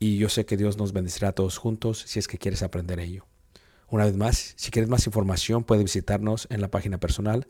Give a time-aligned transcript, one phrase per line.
[0.00, 2.98] y yo sé que Dios nos bendecirá a todos juntos si es que quieres aprender
[2.98, 3.26] ello.
[3.88, 7.46] Una vez más, si quieres más información, puedes visitarnos en la página personal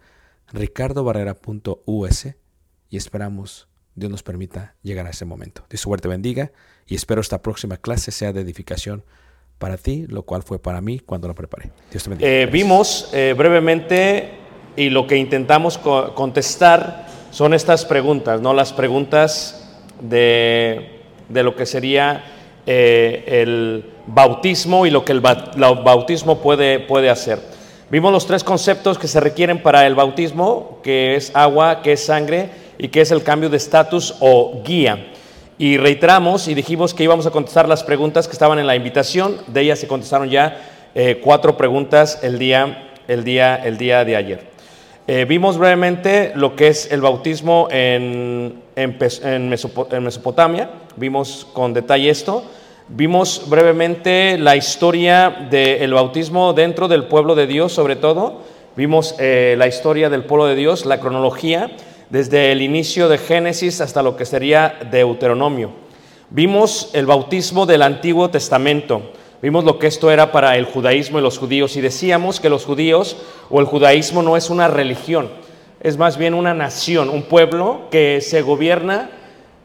[0.53, 2.27] ricardobarrera.us
[2.89, 5.65] y esperamos Dios nos permita llegar a ese momento.
[5.69, 6.53] Dios suerte bendiga
[6.87, 9.05] y espero esta próxima clase sea de edificación
[9.59, 11.71] para ti, lo cual fue para mí cuando la preparé.
[11.91, 12.31] Dios te bendiga.
[12.31, 14.31] Eh, vimos eh, brevemente
[14.77, 18.55] y lo que intentamos co- contestar son estas preguntas, ¿no?
[18.55, 19.69] Las preguntas
[20.01, 22.25] de, de lo que sería
[22.73, 27.41] eh, el bautismo y lo que el bautismo puede, puede hacer.
[27.91, 32.05] Vimos los tres conceptos que se requieren para el bautismo, que es agua, que es
[32.05, 35.09] sangre y que es el cambio de estatus o guía.
[35.59, 39.39] Y reiteramos y dijimos que íbamos a contestar las preguntas que estaban en la invitación.
[39.49, 40.61] De ellas se contestaron ya
[40.95, 44.47] eh, cuatro preguntas el día, el día, el día de ayer.
[45.09, 48.97] Eh, vimos brevemente lo que es el bautismo en, en
[49.27, 49.49] en
[50.05, 50.71] Mesopotamia.
[50.95, 52.45] Vimos con detalle esto.
[52.93, 58.41] Vimos brevemente la historia del bautismo dentro del pueblo de Dios, sobre todo.
[58.75, 61.71] Vimos eh, la historia del pueblo de Dios, la cronología,
[62.09, 65.71] desde el inicio de Génesis hasta lo que sería Deuteronomio.
[66.31, 69.13] Vimos el bautismo del Antiguo Testamento.
[69.41, 72.65] Vimos lo que esto era para el judaísmo y los judíos y decíamos que los
[72.65, 73.17] judíos
[73.51, 75.31] o el judaísmo no es una religión,
[75.81, 79.11] es más bien una nación, un pueblo que se gobierna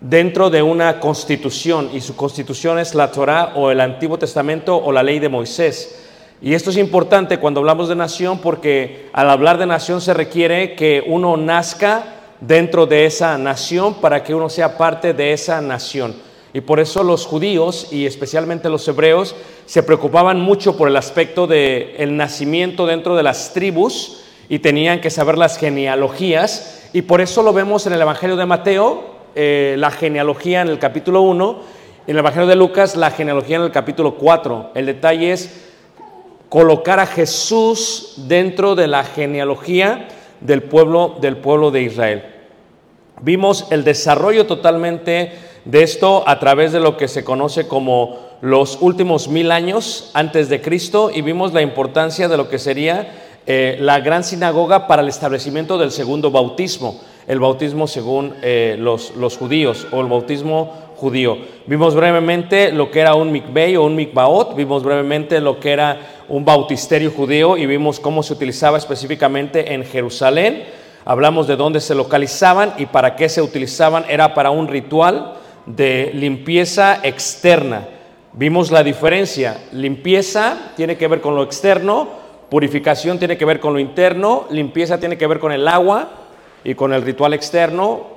[0.01, 4.92] dentro de una constitución y su constitución es la Torah o el Antiguo Testamento o
[4.92, 6.01] la ley de Moisés.
[6.42, 10.75] Y esto es importante cuando hablamos de nación porque al hablar de nación se requiere
[10.75, 16.15] que uno nazca dentro de esa nación para que uno sea parte de esa nación.
[16.53, 21.47] Y por eso los judíos y especialmente los hebreos se preocupaban mucho por el aspecto
[21.47, 26.89] del el nacimiento dentro de las tribus y tenían que saber las genealogías.
[26.94, 30.80] Y por eso lo vemos en el Evangelio de Mateo, eh, la genealogía en el
[30.80, 31.60] capítulo 1,
[32.08, 34.72] en el Evangelio de Lucas, la genealogía en el capítulo 4.
[34.76, 35.66] El detalle es
[36.50, 40.08] colocar a Jesús dentro de la genealogía
[40.42, 42.24] del pueblo, del pueblo de Israel.
[43.22, 45.34] Vimos el desarrollo totalmente
[45.66, 50.50] de esto a través de lo que se conoce como los últimos mil años antes
[50.50, 55.02] de Cristo y vimos la importancia de lo que sería eh, la gran sinagoga para
[55.02, 61.38] el establecimiento del segundo bautismo, el bautismo según eh, los, judíos o el bautismo judío.
[61.66, 66.00] Vimos brevemente lo que era un mikvei o un mikvaot, vimos brevemente lo que era
[66.30, 70.63] un bautisterio judío y vimos cómo se utilizaba específicamente en Jerusalén.
[71.04, 74.06] Hablamos de dónde se localizaban y para qué se utilizaban.
[74.10, 75.36] Era para un ritual
[75.66, 77.88] de limpieza externa.
[78.33, 79.62] Vimos la diferencia.
[79.71, 82.07] Limpieza tiene que ver con lo externo,
[82.50, 86.25] purificación tiene que ver con lo interno, limpieza tiene que ver con el agua
[86.66, 88.16] y con el ritual externo,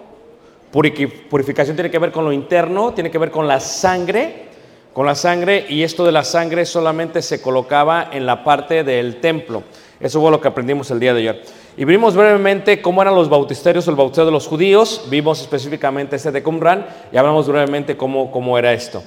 [0.71, 4.49] Purificación tiene que ver con lo interno, tiene que ver con la sangre,
[4.93, 9.21] con la sangre, y esto de la sangre solamente se colocaba en la parte del
[9.21, 9.63] templo.
[9.99, 11.43] Eso fue lo que aprendimos el día de ayer.
[11.77, 16.17] Y vimos brevemente cómo eran los bautisterios o el bautizado de los judíos, vimos específicamente
[16.17, 19.03] este de Qumran y hablamos brevemente cómo, cómo era esto.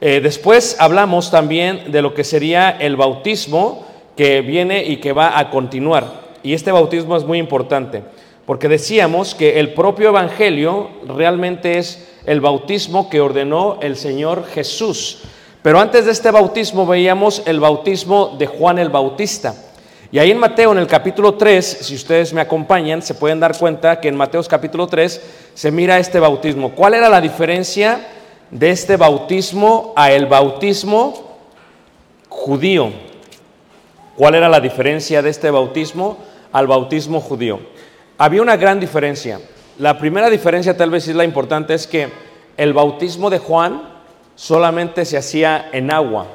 [0.00, 3.86] Eh, después hablamos también de lo que sería el bautismo
[4.16, 6.28] que viene y que va a continuar.
[6.42, 8.02] Y este bautismo es muy importante.
[8.48, 15.18] Porque decíamos que el propio Evangelio realmente es el bautismo que ordenó el Señor Jesús.
[15.60, 19.54] Pero antes de este bautismo veíamos el bautismo de Juan el Bautista.
[20.10, 23.54] Y ahí en Mateo, en el capítulo 3, si ustedes me acompañan, se pueden dar
[23.54, 25.20] cuenta que en Mateo capítulo 3
[25.52, 26.70] se mira este bautismo.
[26.70, 28.00] ¿Cuál era la diferencia
[28.50, 31.36] de este bautismo a el bautismo
[32.30, 32.92] judío?
[34.16, 36.16] ¿Cuál era la diferencia de este bautismo
[36.50, 37.76] al bautismo judío?
[38.20, 39.40] Había una gran diferencia.
[39.78, 42.08] La primera diferencia, tal vez es la importante, es que
[42.56, 43.80] el bautismo de Juan
[44.34, 46.26] solamente se hacía en agua,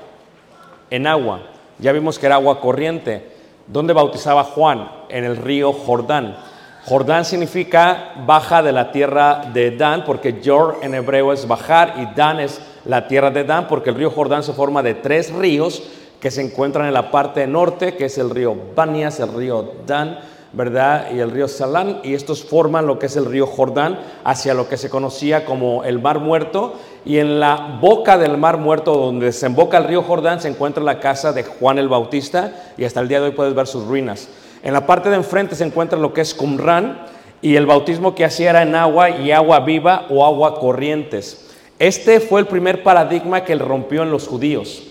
[0.89, 1.41] en agua.
[1.79, 3.27] Ya vimos que era agua corriente.
[3.67, 4.89] ¿Dónde bautizaba Juan?
[5.09, 6.37] En el río Jordán.
[6.85, 12.15] Jordán significa baja de la tierra de Dan, porque Jor en hebreo es bajar y
[12.15, 15.83] Dan es la tierra de Dan, porque el río Jordán se forma de tres ríos
[16.21, 20.31] que se encuentran en la parte norte, que es el río Banias, el río Dan
[20.53, 21.07] ¿verdad?
[21.13, 24.69] Y el río Salán, y estos forman lo que es el río Jordán hacia lo
[24.69, 29.25] que se conocía como el Mar Muerto, y en la boca del Mar Muerto, donde
[29.25, 33.07] desemboca el río Jordán, se encuentra la casa de Juan el Bautista, y hasta el
[33.07, 34.29] día de hoy puedes ver sus ruinas.
[34.61, 37.07] En la parte de enfrente se encuentra lo que es Qumran,
[37.41, 41.49] y el bautismo que hacía era en agua y agua viva o agua corrientes.
[41.79, 44.83] Este fue el primer paradigma que él rompió en los judíos.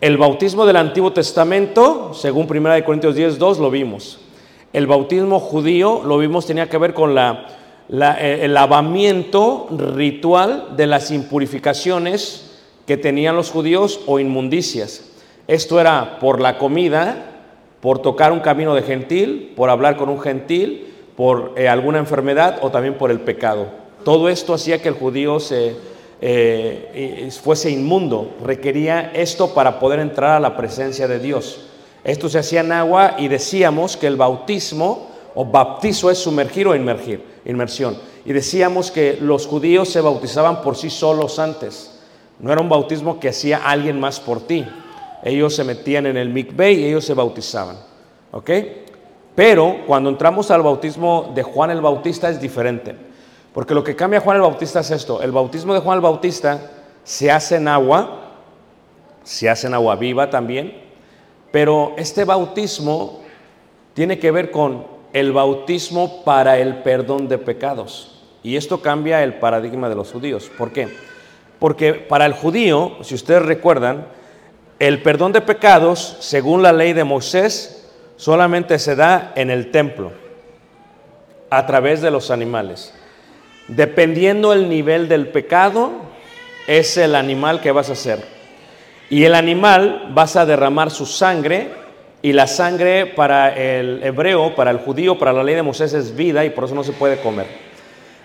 [0.00, 4.21] El bautismo del Antiguo Testamento, según 1 Corintios 10, 2, lo vimos.
[4.72, 7.46] El bautismo judío, lo vimos, tenía que ver con la,
[7.90, 12.50] eh, el lavamiento ritual de las impurificaciones
[12.86, 15.10] que tenían los judíos o inmundicias.
[15.46, 17.32] Esto era por la comida,
[17.80, 22.58] por tocar un camino de gentil, por hablar con un gentil, por eh, alguna enfermedad
[22.62, 23.66] o también por el pecado.
[24.04, 25.76] Todo esto hacía que el judío se,
[26.20, 28.34] eh, fuese inmundo.
[28.42, 31.68] Requería esto para poder entrar a la presencia de Dios.
[32.04, 36.74] Esto se hacía en agua y decíamos que el bautismo o bautizo es sumergir o
[36.74, 37.96] inmergir, inmersión.
[38.24, 42.00] Y decíamos que los judíos se bautizaban por sí solos antes.
[42.38, 44.66] No era un bautismo que hacía alguien más por ti.
[45.22, 47.76] Ellos se metían en el mikveh y ellos se bautizaban.
[48.32, 48.50] ¿Ok?
[49.34, 52.94] Pero cuando entramos al bautismo de Juan el Bautista es diferente.
[53.54, 55.22] Porque lo que cambia Juan el Bautista es esto.
[55.22, 56.70] El bautismo de Juan el Bautista
[57.04, 58.32] se hace en agua,
[59.22, 60.81] se hace en agua viva también,
[61.52, 63.20] pero este bautismo
[63.94, 68.18] tiene que ver con el bautismo para el perdón de pecados.
[68.42, 70.50] Y esto cambia el paradigma de los judíos.
[70.56, 70.88] ¿Por qué?
[71.58, 74.06] Porque para el judío, si ustedes recuerdan,
[74.78, 80.10] el perdón de pecados, según la ley de Moisés, solamente se da en el templo,
[81.50, 82.92] a través de los animales.
[83.68, 85.92] Dependiendo el nivel del pecado,
[86.66, 88.41] es el animal que vas a hacer.
[89.12, 91.68] Y el animal vas a derramar su sangre
[92.22, 96.16] y la sangre para el hebreo, para el judío, para la ley de Moisés es
[96.16, 97.44] vida y por eso no se puede comer.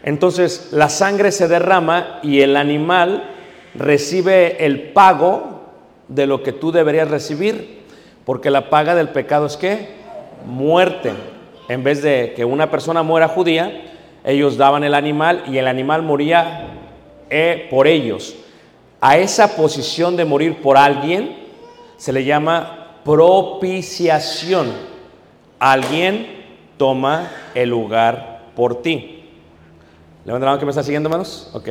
[0.01, 3.29] Entonces la sangre se derrama y el animal
[3.75, 5.63] recibe el pago
[6.07, 7.83] de lo que tú deberías recibir,
[8.23, 9.89] porque la paga del pecado es que
[10.45, 11.11] muerte.
[11.67, 13.91] En vez de que una persona muera judía,
[14.23, 16.67] ellos daban el animal y el animal moría
[17.29, 18.37] eh, por ellos.
[18.99, 21.37] A esa posición de morir por alguien
[21.97, 24.71] se le llama propiciación.
[25.59, 26.45] Alguien
[26.77, 29.23] toma el lugar por ti.
[30.25, 31.49] ¿Levanta la mano que me está siguiendo, hermanos?
[31.53, 31.69] Ok.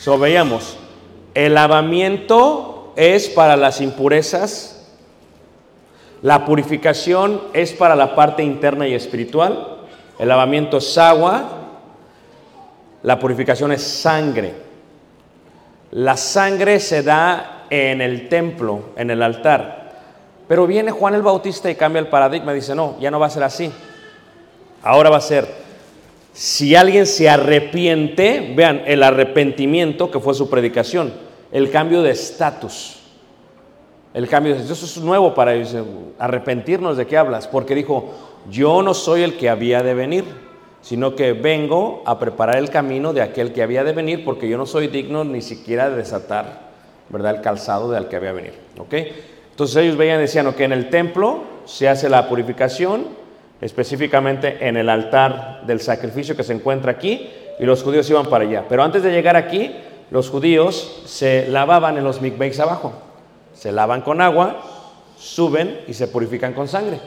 [0.00, 0.76] So, veíamos.
[1.34, 4.92] El lavamiento es para las impurezas.
[6.22, 9.78] La purificación es para la parte interna y espiritual.
[10.18, 11.44] El lavamiento es agua.
[13.02, 14.63] La purificación es sangre.
[15.94, 19.92] La sangre se da en el templo, en el altar.
[20.48, 22.52] Pero viene Juan el Bautista y cambia el paradigma.
[22.52, 23.70] Dice, no, ya no va a ser así.
[24.82, 25.46] Ahora va a ser,
[26.32, 31.12] si alguien se arrepiente, vean, el arrepentimiento que fue su predicación,
[31.52, 32.96] el cambio de estatus.
[34.12, 35.54] El cambio de eso es nuevo para.
[36.18, 38.12] Arrepentirnos de qué hablas, porque dijo,
[38.50, 40.24] yo no soy el que había de venir,
[40.84, 44.58] sino que vengo a preparar el camino de aquel que había de venir, porque yo
[44.58, 46.60] no soy digno ni siquiera de desatar,
[47.08, 47.36] ¿verdad?
[47.36, 48.94] El calzado del que había de venir, ¿ok?
[49.50, 53.06] Entonces ellos veían, decían, que en el templo se hace la purificación,
[53.62, 58.44] específicamente en el altar del sacrificio que se encuentra aquí, y los judíos iban para
[58.44, 58.66] allá.
[58.68, 59.74] Pero antes de llegar aquí,
[60.10, 62.92] los judíos se lavaban en los mikveis abajo.
[63.54, 64.60] Se lavan con agua,
[65.16, 67.00] suben y se purifican con sangre.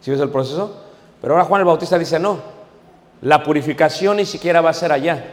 [0.00, 0.82] ¿Sí ves el proceso?
[1.20, 2.61] Pero ahora Juan el Bautista dice, no,
[3.22, 5.24] la purificación ni siquiera va a ser allá.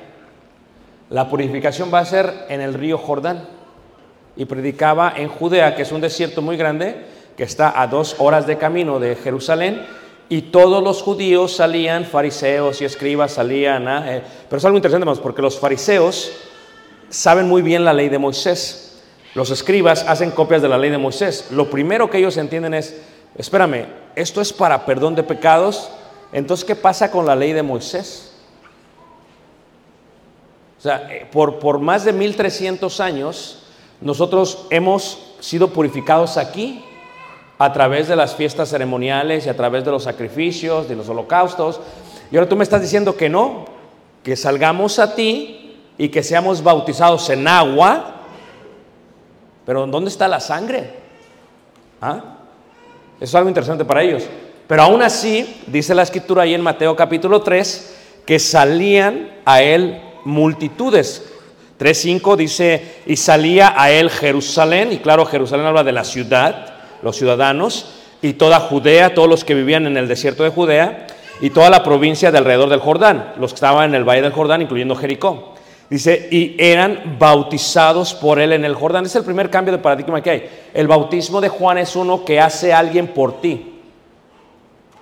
[1.09, 3.47] La purificación va a ser en el río Jordán.
[4.35, 7.05] Y predicaba en Judea, que es un desierto muy grande,
[7.35, 9.85] que está a dos horas de camino de Jerusalén,
[10.29, 13.87] y todos los judíos salían, fariseos y escribas salían.
[13.87, 16.31] a- eh, pero es algo interesante, hermanos, porque los fariseos
[17.09, 19.01] saben muy bien la ley de Moisés.
[19.33, 21.47] Los escribas hacen copias de la ley de Moisés.
[21.51, 22.95] Lo primero que ellos entienden es,
[23.35, 25.89] espérame, esto es para perdón de pecados,
[26.31, 28.31] entonces ¿qué pasa con la ley de Moisés?
[30.77, 33.63] O sea, eh, por, por más de 1300 años,
[33.99, 36.83] nosotros hemos sido purificados aquí
[37.57, 41.81] a través de las fiestas ceremoniales y a través de los sacrificios, de los holocaustos.
[42.31, 43.65] Y ahora tú me estás diciendo que no,
[44.23, 48.21] que salgamos a ti y que seamos bautizados en agua,
[49.65, 50.93] pero ¿dónde está la sangre?
[52.01, 52.37] ¿Ah?
[53.15, 54.23] Eso es algo interesante para ellos.
[54.69, 59.99] Pero aún así, dice la escritura ahí en Mateo capítulo 3, que salían a él
[60.25, 61.25] multitudes.
[61.79, 67.15] 3.5 dice, y salía a él Jerusalén, y claro, Jerusalén habla de la ciudad, los
[67.15, 71.07] ciudadanos, y toda Judea, todos los que vivían en el desierto de Judea,
[71.41, 74.33] y toda la provincia de alrededor del Jordán, los que estaban en el valle del
[74.33, 75.55] Jordán, incluyendo Jericó.
[75.89, 79.07] Dice, y eran bautizados por él en el Jordán.
[79.07, 80.49] Es el primer cambio de paradigma que hay.
[80.75, 83.78] El bautismo de Juan es uno que hace alguien por ti.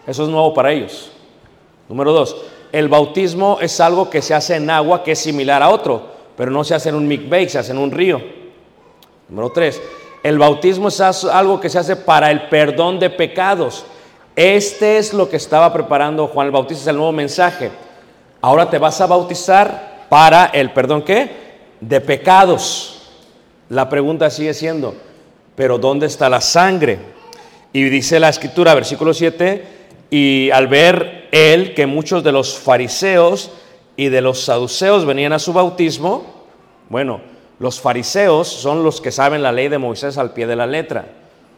[0.07, 1.11] Eso es nuevo para ellos.
[1.89, 2.35] Número dos,
[2.71, 6.01] el bautismo es algo que se hace en agua que es similar a otro,
[6.37, 8.21] pero no se hace en un mikveh, se hace en un río.
[9.27, 9.81] Número tres,
[10.23, 13.85] el bautismo es algo que se hace para el perdón de pecados.
[14.35, 17.71] Este es lo que estaba preparando Juan el Bautista, es el nuevo mensaje.
[18.39, 21.57] Ahora te vas a bautizar para el perdón qué?
[21.81, 23.09] De pecados.
[23.69, 24.95] La pregunta sigue siendo,
[25.55, 26.99] pero ¿dónde está la sangre?
[27.73, 29.76] Y dice la escritura, versículo 7,
[30.09, 33.51] y al ver él que muchos de los fariseos
[33.95, 36.23] y de los saduceos venían a su bautismo,
[36.89, 37.19] bueno,
[37.59, 41.05] los fariseos son los que saben la ley de Moisés al pie de la letra,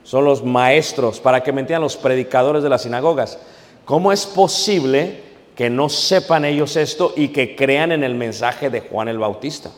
[0.03, 3.37] son los maestros, para que me entiendan los predicadores de las sinagogas.
[3.85, 5.23] ¿Cómo es posible
[5.55, 9.69] que no sepan ellos esto y que crean en el mensaje de Juan el Bautista?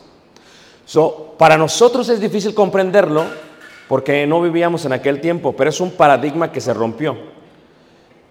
[0.86, 3.24] So, para nosotros es difícil comprenderlo
[3.88, 7.16] porque no vivíamos en aquel tiempo, pero es un paradigma que se rompió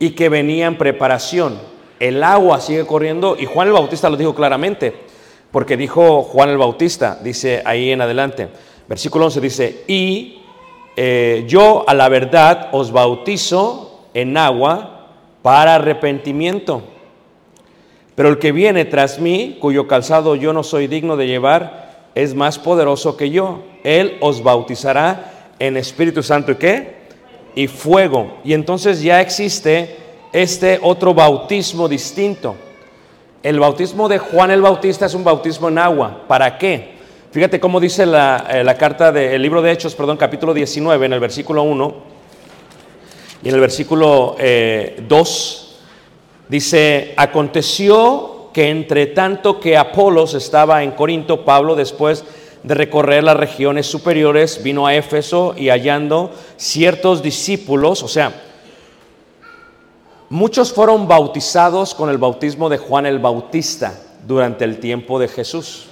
[0.02, 1.60] y que venía en preparación.
[2.00, 4.96] El agua sigue corriendo y Juan el Bautista lo dijo claramente,
[5.52, 8.50] porque dijo Juan el Bautista, dice ahí en adelante,
[8.90, 10.42] versículo 11 dice, y
[10.98, 15.10] eh, yo a la verdad os bautizo en agua
[15.44, 16.82] para arrepentimiento.
[18.16, 22.34] Pero el que viene tras mí, cuyo calzado yo no soy digno de llevar, es
[22.34, 23.62] más poderoso que yo.
[23.84, 27.01] Él os bautizará en Espíritu Santo y qué?
[27.56, 28.38] Y fuego.
[28.44, 29.98] Y entonces ya existe
[30.32, 32.56] este otro bautismo distinto.
[33.44, 36.24] El bautismo de Juan el Bautista es un bautismo en agua.
[36.28, 36.94] ¿Para qué?
[37.32, 41.14] Fíjate cómo dice la, eh, la carta del libro de Hechos, perdón, capítulo 19, en
[41.14, 41.96] el versículo 1
[43.44, 45.80] y en el versículo eh, 2.
[46.50, 52.26] Dice, aconteció que entre tanto que Apolos estaba en Corinto, Pablo después
[52.64, 58.34] de recorrer las regiones superiores vino a Éfeso y hallando ciertos discípulos, o sea,
[60.30, 65.88] muchos fueron bautizados con el bautismo de Juan el Bautista durante el tiempo de Jesús.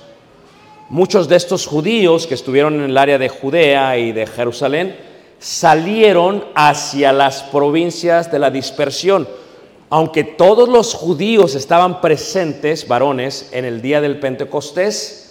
[0.90, 4.96] Muchos de estos judíos que estuvieron en el área de Judea y de Jerusalén
[5.40, 9.28] salieron hacia las provincias de la dispersión.
[9.92, 15.29] Aunque todos los judíos estaban presentes, varones, en el día del Pentecostés,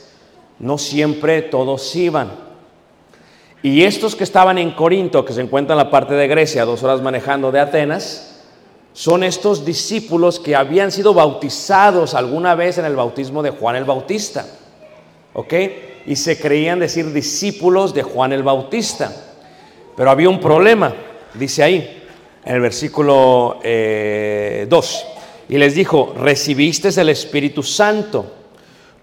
[0.59, 2.49] no siempre todos iban.
[3.63, 6.83] Y estos que estaban en Corinto, que se encuentran en la parte de Grecia, dos
[6.83, 8.29] horas manejando de Atenas,
[8.93, 13.85] son estos discípulos que habían sido bautizados alguna vez en el bautismo de Juan el
[13.85, 14.47] Bautista.
[15.35, 15.55] ¿Ok?
[16.07, 19.13] Y se creían decir discípulos de Juan el Bautista.
[19.97, 20.95] Pero había un problema,
[21.35, 22.03] dice ahí,
[22.45, 23.63] en el versículo 2.
[23.63, 24.69] Eh,
[25.49, 28.38] y les dijo, recibiste el Espíritu Santo,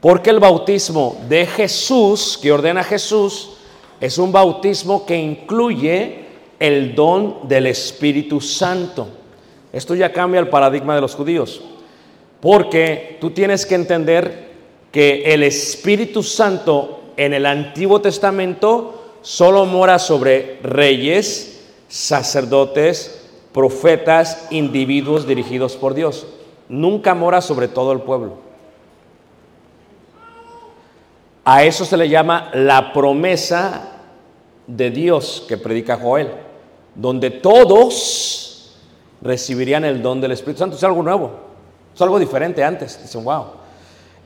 [0.06, 3.54] porque el bautismo de Jesús, que ordena Jesús,
[4.00, 6.26] es un bautismo que incluye
[6.60, 9.08] el don del Espíritu Santo.
[9.74, 11.60] Esto ya cambia el paradigma de los judíos,
[12.40, 14.52] porque tú tienes que entender
[14.92, 25.26] que el Espíritu Santo en el Antiguo Testamento solo mora sobre reyes, sacerdotes, profetas, individuos
[25.26, 26.28] dirigidos por Dios.
[26.70, 28.45] Nunca mora sobre todo el pueblo.
[31.46, 33.92] A eso se le llama la promesa
[34.66, 36.32] de Dios que predica Joel,
[36.96, 38.76] donde todos
[39.22, 40.76] recibirían el don del Espíritu Santo.
[40.76, 41.32] Es algo nuevo,
[41.94, 43.00] es algo diferente antes.
[43.00, 43.46] Dicen, wow.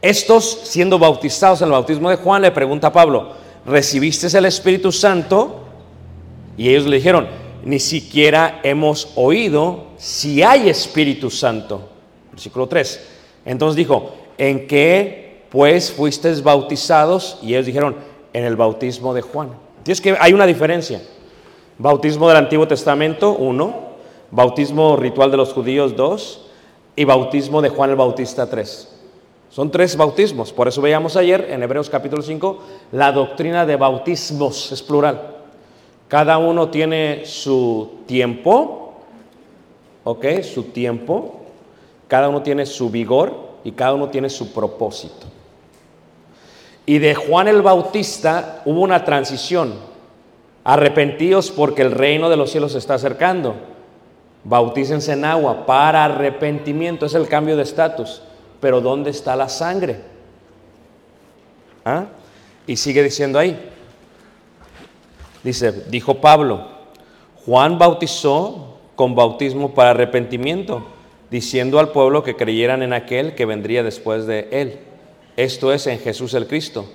[0.02, 3.34] Estos, siendo bautizados en el bautismo de Juan, le pregunta a Pablo,
[3.66, 5.66] recibiste el Espíritu Santo
[6.58, 7.28] y ellos le dijeron,
[7.66, 11.90] ni siquiera hemos oído si hay Espíritu Santo.
[12.32, 13.08] Versículo 3.
[13.44, 17.40] Entonces dijo, ¿en qué pues fuisteis bautizados?
[17.42, 17.96] Y ellos dijeron,
[18.34, 19.50] en el bautismo de Juan.
[19.78, 21.02] Entonces que hay una diferencia.
[21.78, 23.90] Bautismo del Antiguo Testamento, uno.
[24.32, 26.46] Bautismo ritual de los judíos, dos.
[26.96, 28.96] Y bautismo de Juan el Bautista, tres.
[29.50, 30.54] Son tres bautismos.
[30.54, 32.60] Por eso veíamos ayer en Hebreos capítulo 5
[32.92, 35.38] la doctrina de bautismos, es plural.
[36.08, 38.94] Cada uno tiene su tiempo,
[40.04, 40.42] ¿ok?
[40.44, 41.36] Su tiempo.
[42.08, 43.34] Cada uno tiene su vigor
[43.64, 45.28] y cada uno tiene su propósito.
[46.90, 49.76] Y de Juan el Bautista hubo una transición.
[50.64, 53.54] Arrepentíos porque el reino de los cielos se está acercando.
[54.44, 57.06] Bautícense en agua para arrepentimiento.
[57.06, 58.24] Es el cambio de estatus
[58.60, 59.98] pero ¿dónde está la sangre?
[61.86, 62.06] ¿Ah?
[62.66, 63.72] Y sigue diciendo ahí.
[65.44, 66.68] Dice, dijo Pablo,
[67.46, 70.88] Juan bautizó con bautismo para arrepentimiento,
[71.30, 74.80] diciendo al pueblo que creyeran en aquel que vendría después de él.
[75.36, 76.86] Esto es en Jesús el Cristo.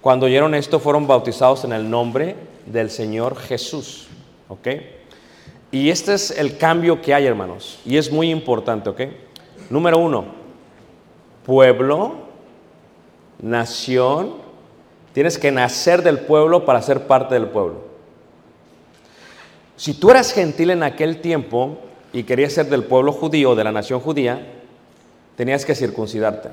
[0.00, 4.08] Cuando oyeron esto fueron bautizados en el nombre del Señor Jesús.
[4.48, 4.68] ¿Ok?
[5.70, 7.78] Y este es el cambio que hay, hermanos.
[7.86, 9.00] Y es muy importante, ¿ok?
[9.70, 10.26] Número uno,
[11.46, 12.16] pueblo,
[13.40, 14.34] nación,
[15.14, 17.92] tienes que nacer del pueblo para ser parte del pueblo.
[19.76, 21.78] Si tú eras gentil en aquel tiempo
[22.12, 24.46] y querías ser del pueblo judío, de la nación judía,
[25.36, 26.50] tenías que circuncidarte.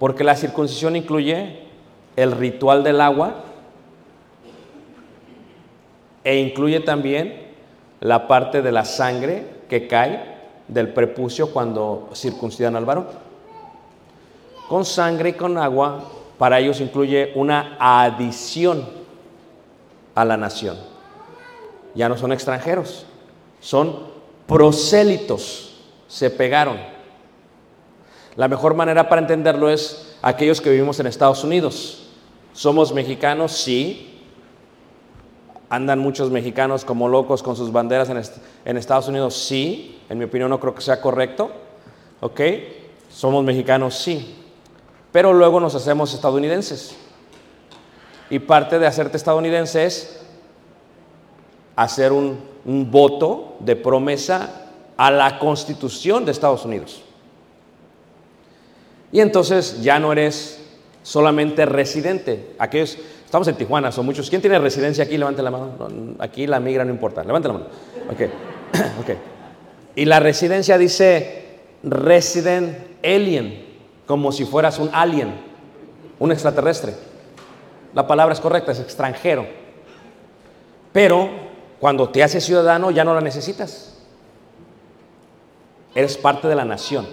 [0.00, 1.60] Porque la circuncisión incluye
[2.16, 3.44] el ritual del agua
[6.24, 7.48] e incluye también
[8.00, 13.08] la parte de la sangre que cae del prepucio cuando circuncidan al varón.
[14.70, 16.02] Con sangre y con agua,
[16.38, 18.88] para ellos incluye una adición
[20.14, 20.78] a la nación.
[21.94, 23.04] Ya no son extranjeros,
[23.60, 23.98] son
[24.46, 25.76] prosélitos,
[26.08, 26.78] se pegaron.
[28.36, 32.08] La mejor manera para entenderlo es aquellos que vivimos en Estados Unidos.
[32.52, 34.10] Somos mexicanos, sí,
[35.70, 38.10] ¿Andan muchos mexicanos como locos con sus banderas
[38.64, 39.36] en, Estados Unidos?
[39.36, 40.00] Sí.
[40.08, 41.52] En mi opinión no creo que sea correcto.
[42.20, 42.40] ¿Ok?
[43.08, 44.34] Somos mexicanos, sí.
[45.12, 46.96] Pero luego nos hacemos estadounidenses.
[48.30, 50.20] Y parte de hacerte estadounidense es
[51.76, 54.66] hacer un voto de promesa
[54.96, 57.04] a la constitución de Estados Unidos.
[59.12, 60.60] Y entonces ya no eres
[61.02, 62.54] solamente residente.
[62.58, 62.98] Aquellos,
[63.30, 64.28] Estamos en Tijuana, son muchos.
[64.28, 65.16] ¿Quién tiene residencia aquí?
[65.16, 66.16] Levante la mano.
[66.18, 67.22] aquí la migra no importa.
[67.22, 67.66] Levante la mano.
[68.10, 68.22] Ok.
[69.02, 69.16] ok.
[69.94, 73.66] Y la residencia dice resident alien,
[74.04, 75.32] como si fueras un alien,
[76.18, 76.92] un extraterrestre.
[77.94, 79.46] La palabra es correcta, es extranjero.
[80.92, 81.30] Pero
[81.78, 83.96] cuando te haces ciudadano ya no la necesitas.
[85.94, 87.06] Eres parte de la nación.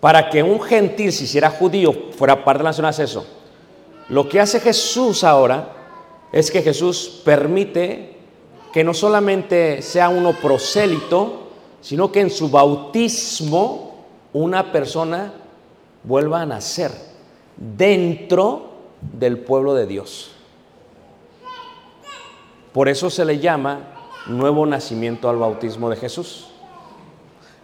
[0.00, 3.26] Para que un gentil, si hiciera judío, fuera parte de la nación, eso.
[4.08, 5.72] Lo que hace Jesús ahora
[6.32, 8.16] es que Jesús permite
[8.72, 11.48] que no solamente sea uno prosélito,
[11.80, 15.32] sino que en su bautismo una persona
[16.04, 16.92] vuelva a nacer
[17.56, 20.32] dentro del pueblo de Dios.
[22.72, 23.80] Por eso se le llama
[24.26, 26.48] nuevo nacimiento al bautismo de Jesús.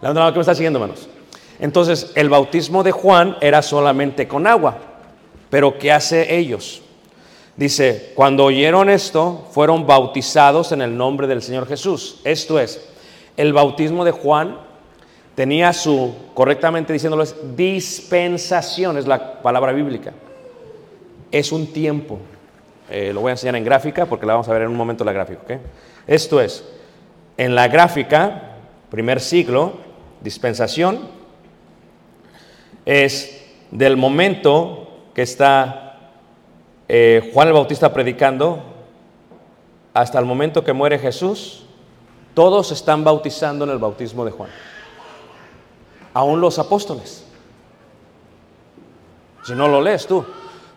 [0.01, 1.07] ¿La onda que me está siguiendo, hermanos?
[1.59, 4.77] Entonces, el bautismo de Juan era solamente con agua,
[5.49, 6.81] pero ¿qué hace ellos?
[7.55, 12.19] Dice, cuando oyeron esto, fueron bautizados en el nombre del Señor Jesús.
[12.25, 12.89] Esto es,
[13.37, 14.57] el bautismo de Juan
[15.35, 20.13] tenía su, correctamente diciéndolo, es dispensación, es la palabra bíblica.
[21.31, 22.19] Es un tiempo.
[22.89, 25.05] Eh, lo voy a enseñar en gráfica porque la vamos a ver en un momento
[25.05, 25.41] la gráfica.
[25.43, 25.61] ¿ok?
[26.07, 26.65] Esto es,
[27.37, 28.57] en la gráfica,
[28.89, 29.73] primer siglo,
[30.21, 31.14] dispensación,
[32.85, 36.11] es del momento que está
[36.87, 38.63] eh, Juan el Bautista predicando
[39.93, 41.65] hasta el momento que muere Jesús,
[42.33, 44.49] todos están bautizando en el bautismo de Juan.
[46.13, 47.25] Aún los apóstoles.
[49.45, 50.25] Si no lo lees tú.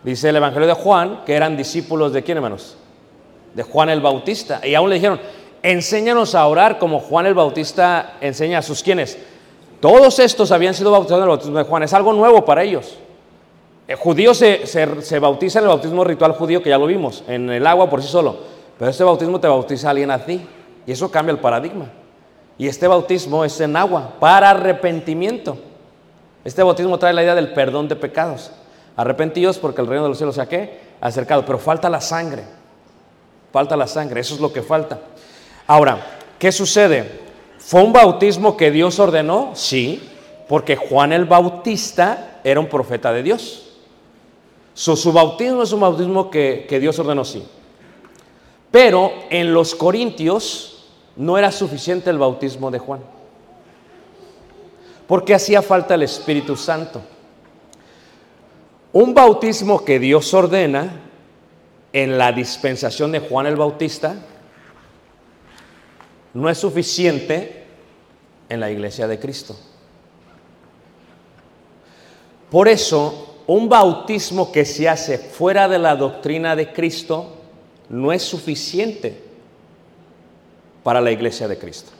[0.03, 2.77] Dice el Evangelio de Juan que eran discípulos de quién, hermanos?
[3.53, 4.65] De Juan el Bautista.
[4.65, 5.19] Y aún le dijeron,
[5.61, 9.19] enséñanos a orar como Juan el Bautista enseña a sus quienes.
[9.79, 11.83] Todos estos habían sido bautizados en el bautismo de Juan.
[11.83, 12.97] Es algo nuevo para ellos.
[13.87, 17.23] El judío se, se, se, bautiza en el bautismo ritual judío, que ya lo vimos,
[17.27, 18.37] en el agua por sí solo.
[18.77, 20.45] Pero este bautismo te bautiza alguien a ti.
[20.85, 21.85] Y eso cambia el paradigma.
[22.57, 25.57] Y este bautismo es en agua, para arrepentimiento.
[26.43, 28.51] Este bautismo trae la idea del perdón de pecados.
[28.95, 30.79] Arrepentidos porque el reino de los cielos se ha qué?
[30.99, 31.45] Acercado.
[31.45, 32.43] Pero falta la sangre.
[33.51, 34.19] Falta la sangre.
[34.19, 34.99] Eso es lo que falta.
[35.67, 35.99] Ahora,
[36.37, 37.28] ¿qué sucede?
[37.59, 39.51] ¿Fue un bautismo que Dios ordenó?
[39.53, 40.01] Sí,
[40.47, 43.65] porque Juan el Bautista era un profeta de Dios.
[44.73, 47.43] Su bautismo es un bautismo que, que Dios ordenó, sí.
[48.71, 53.01] Pero en los Corintios no era suficiente el bautismo de Juan.
[55.05, 57.01] Porque hacía falta el Espíritu Santo.
[58.93, 61.01] Un bautismo que Dios ordena
[61.91, 64.15] en la dispensación de Juan el Bautista
[66.33, 67.65] no es suficiente
[68.49, 69.55] en la iglesia de Cristo.
[72.49, 77.35] Por eso, un bautismo que se hace fuera de la doctrina de Cristo
[77.89, 79.21] no es suficiente
[80.83, 81.91] para la iglesia de Cristo.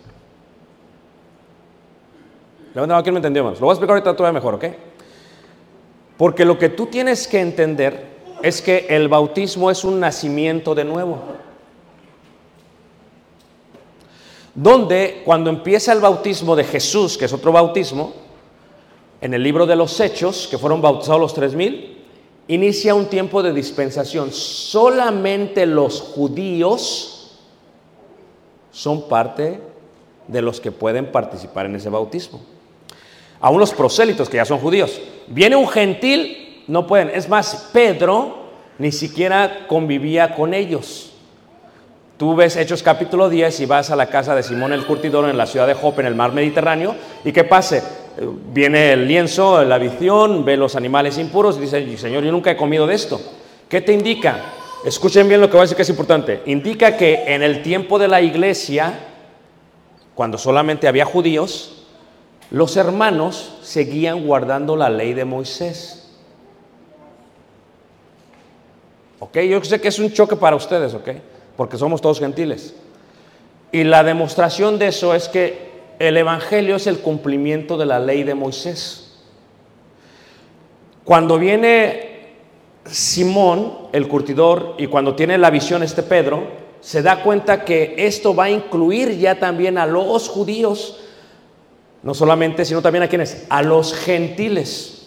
[2.73, 3.59] Levanta ¿quién me entendió más?
[3.59, 4.65] Lo voy a explicar ahorita todavía mejor, ¿ok?
[6.17, 8.05] Porque lo que tú tienes que entender
[8.43, 11.19] es que el bautismo es un nacimiento de nuevo.
[14.55, 18.13] Donde cuando empieza el bautismo de Jesús, que es otro bautismo,
[19.21, 21.97] en el libro de los Hechos, que fueron bautizados los tres mil,
[22.47, 24.31] inicia un tiempo de dispensación.
[24.31, 27.37] Solamente los judíos
[28.71, 29.59] son parte
[30.27, 32.39] de los que pueden participar en ese bautismo.
[33.41, 34.99] Aún los prosélitos, que ya son judíos.
[35.27, 37.09] Viene un gentil, no pueden.
[37.09, 38.37] Es más, Pedro
[38.77, 41.08] ni siquiera convivía con ellos.
[42.19, 45.37] Tú ves Hechos capítulo 10 y vas a la casa de Simón el Curtidor en
[45.37, 47.81] la ciudad de Jope, en el mar Mediterráneo, y ¿qué pase?
[48.51, 52.57] Viene el lienzo, la visión, ve los animales impuros y dice, Señor, yo nunca he
[52.57, 53.21] comido de esto.
[53.69, 54.37] ¿Qué te indica?
[54.83, 56.41] Escuchen bien lo que voy a decir que es importante.
[56.47, 58.99] Indica que en el tiempo de la iglesia,
[60.13, 61.85] cuando solamente había judíos,
[62.51, 66.17] los hermanos seguían guardando la ley de Moisés.
[69.19, 69.37] ¿Ok?
[69.37, 71.11] Yo sé que es un choque para ustedes, ¿ok?
[71.59, 72.73] Porque somos todos gentiles.
[73.73, 78.23] Y la demostración de eso es que el Evangelio es el cumplimiento de la ley
[78.23, 79.19] de Moisés.
[81.03, 82.29] Cuando viene
[82.85, 86.47] Simón, el curtidor, y cuando tiene la visión este Pedro,
[86.79, 91.01] se da cuenta que esto va a incluir ya también a los judíos,
[92.03, 94.98] no solamente, sino también a quienes, a los gentiles.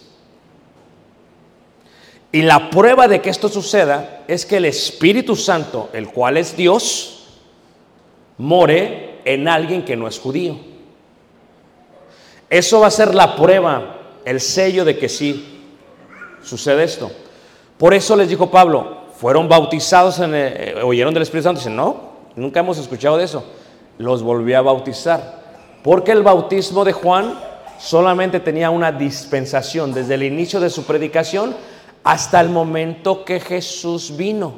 [2.33, 6.57] Y la prueba de que esto suceda es que el Espíritu Santo, el cual es
[6.57, 7.27] Dios,
[8.39, 10.57] more en alguien que no es judío.
[12.49, 15.61] Eso va a ser la prueba, el sello de que sí
[16.43, 17.11] sucede esto.
[17.77, 21.61] Por eso les dijo Pablo, fueron bautizados, en el, oyeron del Espíritu Santo.
[21.61, 23.45] Dicen, no, nunca hemos escuchado de eso.
[23.99, 25.43] Los volvió a bautizar.
[25.83, 27.39] Porque el bautismo de Juan
[27.79, 31.55] solamente tenía una dispensación desde el inicio de su predicación
[32.05, 34.55] hasta el momento que Jesús vino.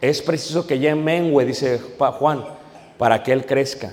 [0.00, 2.44] Es preciso que ya mengue, dice Juan,
[2.96, 3.92] para que él crezca.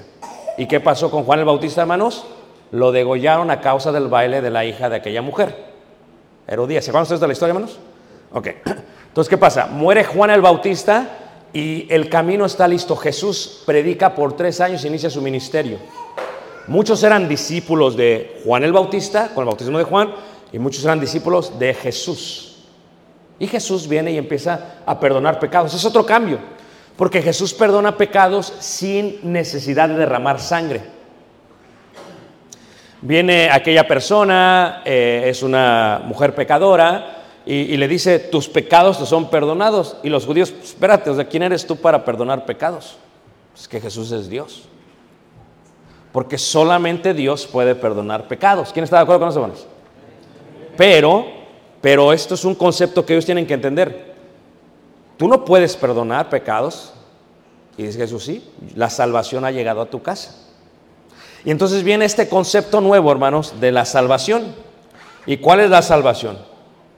[0.58, 2.26] ¿Y qué pasó con Juan el Bautista, hermanos?
[2.72, 5.56] lo degollaron a causa del baile de la hija de aquella mujer,
[6.48, 6.84] Herodías.
[6.84, 7.80] ¿Se acuerdan ustedes de la historia, hermanos?
[8.34, 8.48] Ok.
[9.08, 9.68] Entonces, ¿qué pasa?
[9.68, 11.08] Muere Juan el Bautista
[11.54, 12.96] y el camino está listo.
[12.98, 15.78] Jesús predica por tres años e inicia su ministerio.
[16.68, 20.14] Muchos eran discípulos de Juan el Bautista, con el bautismo de Juan,
[20.56, 22.56] y muchos eran discípulos de Jesús.
[23.38, 25.74] Y Jesús viene y empieza a perdonar pecados.
[25.74, 26.40] Es otro cambio,
[26.96, 30.82] porque Jesús perdona pecados sin necesidad de derramar sangre.
[33.02, 39.06] Viene aquella persona, eh, es una mujer pecadora, y, y le dice, tus pecados te
[39.06, 39.98] son perdonados.
[40.04, 42.96] Y los judíos, espérate, o sea, ¿quién eres tú para perdonar pecados?
[43.54, 44.70] Es que Jesús es Dios.
[46.14, 48.72] Porque solamente Dios puede perdonar pecados.
[48.72, 49.68] ¿Quién está de acuerdo con eso, hermanos?
[50.78, 51.26] Pero,
[51.82, 54.16] pero esto es un concepto que ellos tienen que entender.
[55.18, 56.94] Tú no puedes perdonar pecados.
[57.78, 60.36] Y dice Jesús, sí, la salvación ha llegado a tu casa.
[61.44, 64.56] Y entonces viene este concepto nuevo, hermanos, de la salvación.
[65.26, 66.38] ¿Y cuál es la salvación?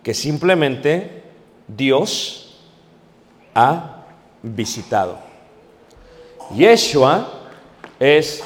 [0.03, 1.23] Que simplemente
[1.67, 2.59] Dios
[3.53, 4.05] ha
[4.41, 5.17] visitado.
[6.55, 7.27] Yeshua
[7.99, 8.43] es,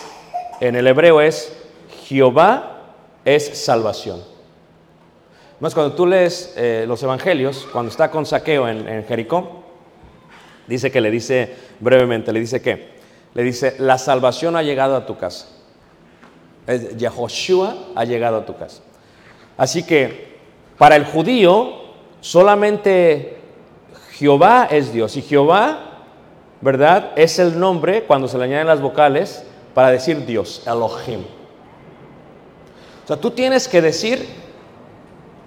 [0.60, 1.54] en el hebreo es,
[2.08, 2.82] Jehová
[3.26, 4.31] es salvación.
[5.62, 9.64] Más cuando tú lees eh, los evangelios, cuando está con saqueo en, Jericó,
[10.66, 12.96] dice que le dice brevemente, le dice que,
[13.36, 15.46] le dice, la salvación ha llegado a tu casa.
[16.66, 18.82] Es, Yehoshua ha llegado a tu casa.
[19.56, 20.40] Así que
[20.80, 21.74] para el judío
[22.22, 23.38] solamente
[24.14, 26.06] Jehová es Dios y Jehová,
[26.62, 27.12] ¿verdad?
[27.16, 29.44] Es el nombre cuando se le añaden las vocales
[29.76, 31.24] para decir Dios, Elohim.
[33.04, 34.41] O sea, tú tienes que decir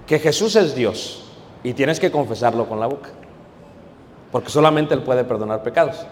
[0.07, 1.25] que Jesús es Dios
[1.63, 3.11] y tienes que confesarlo con la boca,
[4.31, 6.05] porque solamente Él puede perdonar pecados.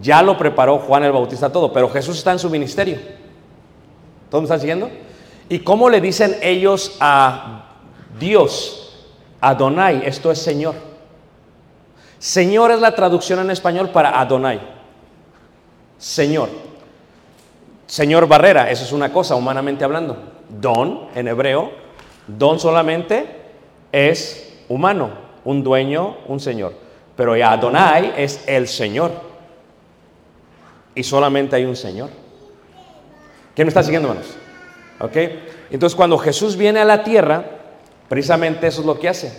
[0.00, 2.98] Ya lo preparó Juan el Bautista todo, pero Jesús está en su ministerio.
[4.30, 4.90] ¿Todos me están siguiendo?
[5.48, 7.76] ¿Y cómo le dicen ellos a
[8.18, 9.06] Dios?
[9.40, 10.74] Adonai, esto es Señor.
[12.18, 14.60] Señor es la traducción en español para Adonai.
[15.96, 16.48] Señor.
[17.86, 20.16] Señor Barrera, eso es una cosa humanamente hablando.
[20.48, 21.70] Don, en hebreo,
[22.28, 23.26] don solamente
[23.90, 25.10] es humano,
[25.44, 26.74] un dueño, un señor.
[27.16, 29.10] Pero Adonai es el Señor.
[30.94, 32.10] Y solamente hay un Señor.
[33.56, 34.36] ¿Quién me está siguiendo, hermanos?
[35.00, 35.16] ¿Ok?
[35.70, 37.44] Entonces, cuando Jesús viene a la tierra,
[38.08, 39.32] precisamente eso es lo que hace.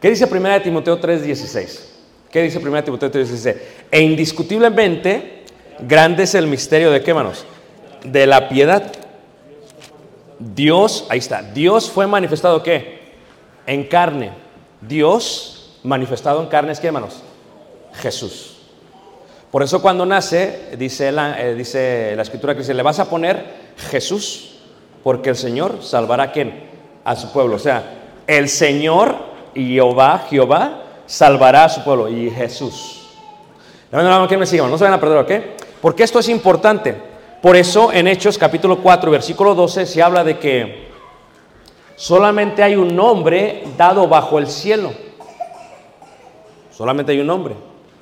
[0.00, 1.88] ¿Qué dice 1 Timoteo 3:16?
[2.30, 3.56] ¿Qué dice 1 Timoteo 3:16?
[3.92, 5.44] E indiscutiblemente,
[5.78, 7.46] grande es el misterio de qué, hermanos?
[8.02, 8.90] De la piedad.
[10.38, 13.14] Dios, ahí está, Dios fue manifestado qué?
[13.66, 14.32] En carne.
[14.80, 17.22] Dios manifestado en carne es qué, hermanos?
[17.94, 18.56] Jesús.
[19.50, 23.08] Por eso cuando nace, dice la, eh, dice la escritura que dice, le vas a
[23.08, 23.44] poner
[23.90, 24.56] Jesús,
[25.04, 26.68] porque el Señor salvará a quién?
[27.04, 27.56] A su pueblo.
[27.56, 27.84] O sea,
[28.26, 29.14] el Señor,
[29.54, 32.08] Jehová, Jehová, salvará a su pueblo.
[32.08, 33.02] Y Jesús.
[34.28, 34.62] ¿Quién me sigue?
[34.62, 35.32] No se van a perder, ¿ok?
[35.80, 37.13] Porque esto es importante.
[37.44, 40.88] Por eso en Hechos capítulo 4, versículo 12, se habla de que
[41.94, 44.94] solamente hay un nombre dado bajo el cielo.
[46.70, 47.54] Solamente hay un nombre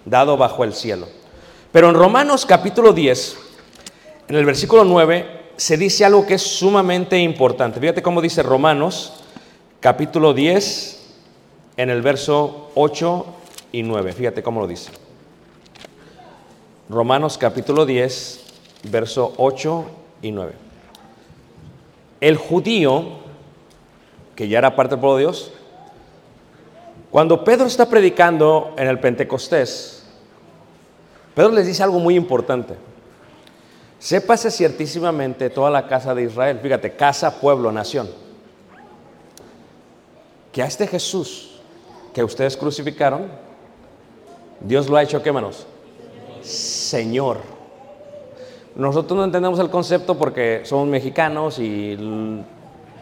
[0.04, 1.08] dado bajo el cielo.
[1.72, 3.36] Pero en Romanos capítulo 10,
[4.28, 5.26] en el versículo 9,
[5.56, 7.80] se dice algo que es sumamente importante.
[7.80, 9.24] Fíjate cómo dice Romanos
[9.80, 11.14] capítulo 10,
[11.78, 13.26] en el verso 8
[13.72, 14.12] y 9.
[14.12, 14.92] Fíjate cómo lo dice.
[16.88, 18.41] Romanos capítulo 10,
[18.84, 19.84] verso 8
[20.22, 20.52] y 9.
[22.20, 23.04] El judío,
[24.36, 25.52] que ya era parte del pueblo de Dios,
[27.10, 30.04] cuando Pedro está predicando en el Pentecostés,
[31.34, 32.74] Pedro les dice algo muy importante.
[33.98, 38.10] Sépase ciertísimamente toda la casa de Israel, fíjate, casa, pueblo, nación,
[40.52, 41.60] que a este Jesús
[42.12, 43.28] que ustedes crucificaron,
[44.60, 45.66] Dios lo ha hecho, ¿qué manos?
[46.42, 47.61] Señor.
[48.74, 51.96] Nosotros no entendemos el concepto porque somos mexicanos y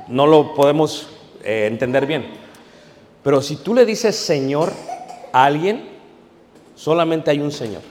[0.08, 1.08] no lo podemos
[1.44, 2.26] eh, entender bien.
[3.22, 4.72] Pero si tú le dices Señor
[5.32, 5.88] a alguien,
[6.74, 7.82] solamente hay un Señor.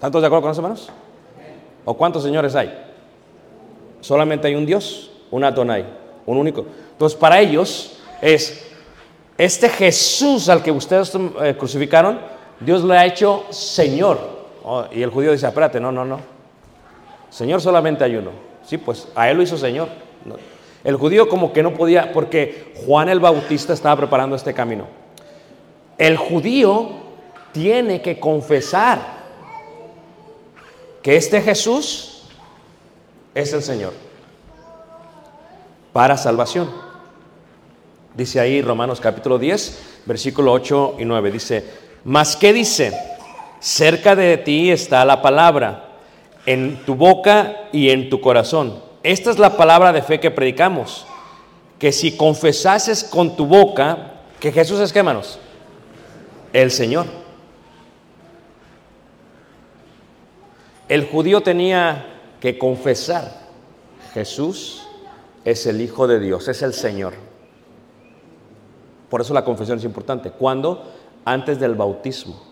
[0.00, 0.88] ¿Tantos de acuerdo con eso, hermanos?
[1.84, 2.86] ¿O cuántos señores hay?
[4.00, 5.84] Solamente hay un Dios, un Adonai,
[6.24, 6.64] un único.
[6.92, 8.64] Entonces, para ellos es
[9.36, 12.20] este Jesús al que ustedes eh, crucificaron,
[12.60, 14.37] Dios le ha hecho Señor.
[14.70, 16.20] Oh, y el judío dice, espérate, no, no, no.
[17.30, 18.32] Señor solamente hay uno.
[18.66, 19.88] Sí, pues a él lo hizo Señor.
[20.84, 24.84] El judío como que no podía, porque Juan el Bautista estaba preparando este camino.
[25.96, 26.90] El judío
[27.52, 28.98] tiene que confesar
[31.02, 32.24] que este Jesús
[33.34, 33.94] es el Señor.
[35.94, 36.70] Para salvación.
[38.14, 41.30] Dice ahí Romanos capítulo 10, versículo 8 y 9.
[41.30, 41.64] Dice,
[42.04, 43.17] mas ¿qué dice?
[43.60, 45.88] Cerca de ti está la palabra,
[46.46, 48.80] en tu boca y en tu corazón.
[49.02, 51.06] Esta es la palabra de fe que predicamos.
[51.78, 55.04] Que si confesases con tu boca que Jesús es, ¿qué?
[56.52, 57.06] El Señor.
[60.88, 62.06] El judío tenía
[62.40, 63.30] que confesar,
[64.14, 64.86] Jesús
[65.44, 67.14] es el Hijo de Dios, es el Señor.
[69.10, 70.30] Por eso la confesión es importante.
[70.30, 70.82] ¿Cuándo?
[71.24, 72.47] Antes del bautismo.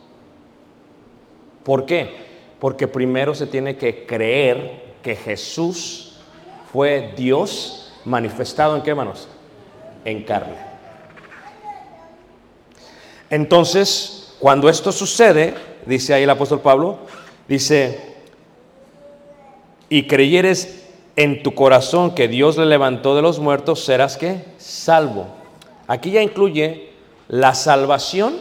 [1.67, 2.15] ¿Por qué?
[2.61, 6.13] Porque primero se tiene que creer que Jesús
[6.73, 9.27] fue Dios manifestado en qué manos?
[10.05, 10.55] En carne.
[13.31, 15.55] Entonces, cuando esto sucede,
[15.87, 16.99] dice ahí el apóstol Pablo,
[17.49, 18.15] dice,
[19.89, 25.27] y creyeres en tu corazón que Dios le levantó de los muertos, serás que salvo.
[25.89, 26.91] Aquí ya incluye
[27.27, 28.37] la salvación,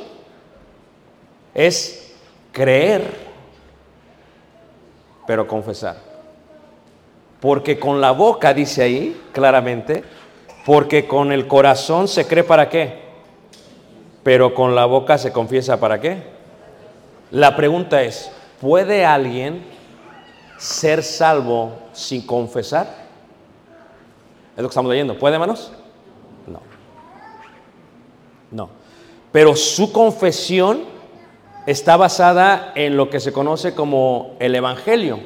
[1.56, 2.05] es
[2.56, 3.04] creer,
[5.28, 5.98] pero confesar.
[7.42, 10.06] Porque con la boca, dice ahí claramente,
[10.66, 13.02] porque con el corazón se cree para qué,
[14.24, 16.24] pero con la boca se confiesa para qué.
[17.30, 19.66] La pregunta es, ¿puede alguien
[20.58, 22.88] ser salvo sin confesar?
[24.56, 25.20] Es lo que estamos leyendo.
[25.20, 25.74] ¿Puede, hermanos?
[26.48, 26.62] No.
[28.50, 28.70] No.
[29.34, 30.95] Pero su confesión
[31.66, 35.20] está basada en lo que se conoce como el Evangelio.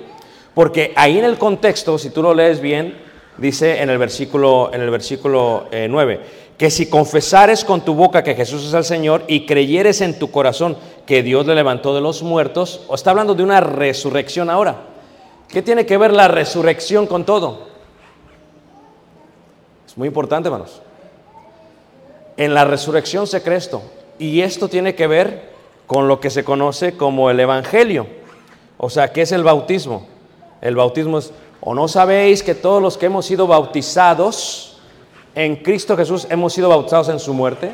[0.54, 2.98] Porque ahí en el contexto, si tú lo lees bien,
[3.38, 6.22] dice en el versículo, en el versículo 9,
[6.58, 10.30] que si confesares con tu boca que Jesús es el Señor y creyeres en tu
[10.32, 14.76] corazón que Dios le levantó de los muertos, o está hablando de una resurrección ahora.
[15.48, 17.70] ¿Qué tiene que ver la resurrección con todo?
[19.88, 20.82] Es muy importante, hermanos.
[22.38, 23.82] En la resurrección se cree esto.
[24.20, 25.50] Y esto tiene que ver
[25.90, 28.06] con lo que se conoce como el Evangelio.
[28.78, 30.06] O sea, ¿qué es el bautismo?
[30.62, 34.80] El bautismo es, o no sabéis que todos los que hemos sido bautizados
[35.34, 37.72] en Cristo Jesús hemos sido bautizados en su muerte.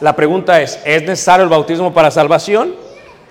[0.00, 2.74] La pregunta es, ¿es necesario el bautismo para salvación?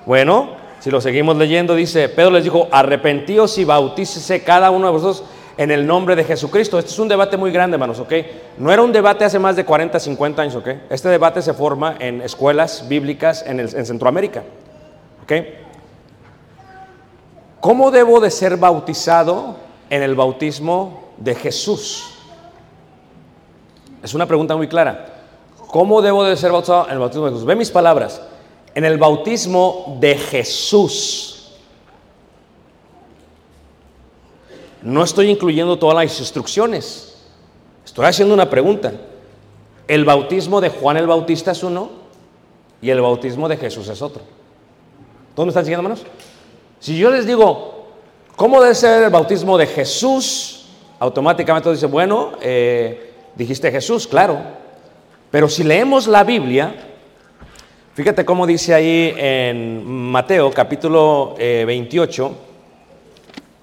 [0.06, 4.94] Bueno, si lo seguimos leyendo, dice, Pedro les dijo, arrepentíos y bautícese cada uno de
[4.94, 5.24] vosotros
[5.58, 6.78] en el nombre de Jesucristo.
[6.78, 8.14] Este es un debate muy grande, hermanos, ¿ok?
[8.58, 10.68] No era un debate hace más de 40, 50 años, ¿ok?
[10.90, 14.44] Este debate se forma en escuelas bíblicas en, el, en Centroamérica,
[15.24, 15.34] ¿ok?
[17.62, 19.56] ¿Cómo debo de ser bautizado
[19.90, 22.12] en el bautismo de Jesús?
[24.04, 25.24] Es una pregunta muy clara.
[25.68, 27.46] ¿Cómo debo de ser bautizado en el bautismo de Jesús?
[27.46, 28.22] Ve mis palabras.
[28.76, 31.35] En el bautismo de Jesús.
[34.86, 37.16] No estoy incluyendo todas las instrucciones.
[37.84, 38.94] Estoy haciendo una pregunta.
[39.88, 41.90] El bautismo de Juan el Bautista es uno
[42.84, 44.22] y el bautismo de Jesús es otro.
[45.36, 46.06] ¿Dónde están siguiendo, hermanos?
[46.80, 47.88] Si yo les digo,
[48.36, 50.68] ¿cómo debe ser el bautismo de Jesús?
[51.00, 54.38] Automáticamente dice, bueno, eh, dijiste Jesús, claro.
[55.32, 56.76] Pero si leemos la Biblia,
[57.96, 62.36] fíjate cómo dice ahí en Mateo capítulo eh, 28,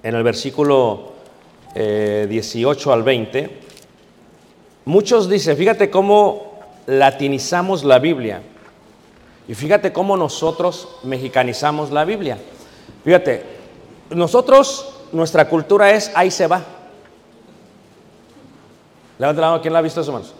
[0.03, 1.12] en el versículo
[1.75, 3.59] eh, 18 al 20,
[4.85, 8.41] muchos dicen, fíjate cómo latinizamos la Biblia.
[9.47, 12.37] Y fíjate cómo nosotros mexicanizamos la Biblia.
[13.03, 13.43] Fíjate,
[14.09, 16.61] nosotros, nuestra cultura es ahí se va.
[19.19, 20.33] Levanta la mano, ¿quién la ha visto eso, hermanos?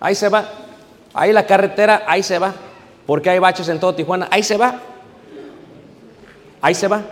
[0.00, 0.48] Ahí se va.
[1.14, 2.54] Ahí la carretera, ahí se va.
[3.06, 4.80] Porque hay baches en todo Tijuana, ahí se va.
[6.60, 7.02] Ahí se va.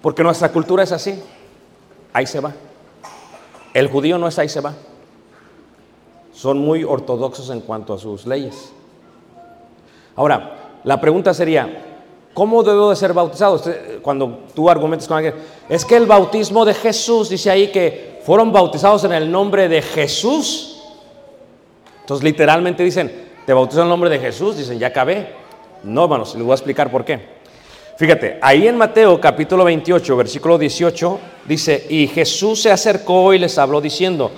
[0.00, 1.22] Porque nuestra cultura es así.
[2.12, 2.52] Ahí se va.
[3.74, 4.74] El judío no es ahí se va.
[6.32, 8.72] Son muy ortodoxos en cuanto a sus leyes.
[10.16, 11.92] Ahora, la pregunta sería,
[12.34, 13.60] ¿Cómo debo de ser bautizado?
[14.00, 15.34] Cuando tú argumentas con alguien,
[15.68, 19.82] es que el bautismo de Jesús, dice ahí que fueron bautizados en el nombre de
[19.82, 20.82] Jesús.
[22.00, 25.34] Entonces literalmente dicen, te bautizo en el nombre de Jesús, dicen, ya acabé.
[25.82, 27.41] No, hermanos, les voy a explicar por qué.
[27.96, 33.58] Fíjate, ahí en Mateo capítulo 28, versículo 18, dice, y Jesús se acercó y les
[33.58, 34.30] habló diciendo,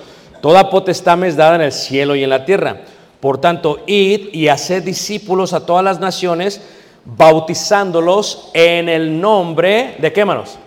[0.42, 2.80] toda potestad me es dada en el cielo y en la tierra.
[3.20, 6.60] Por tanto, id y haced discípulos a todas las naciones,
[7.04, 10.58] bautizándolos en el nombre de qué, hermanos?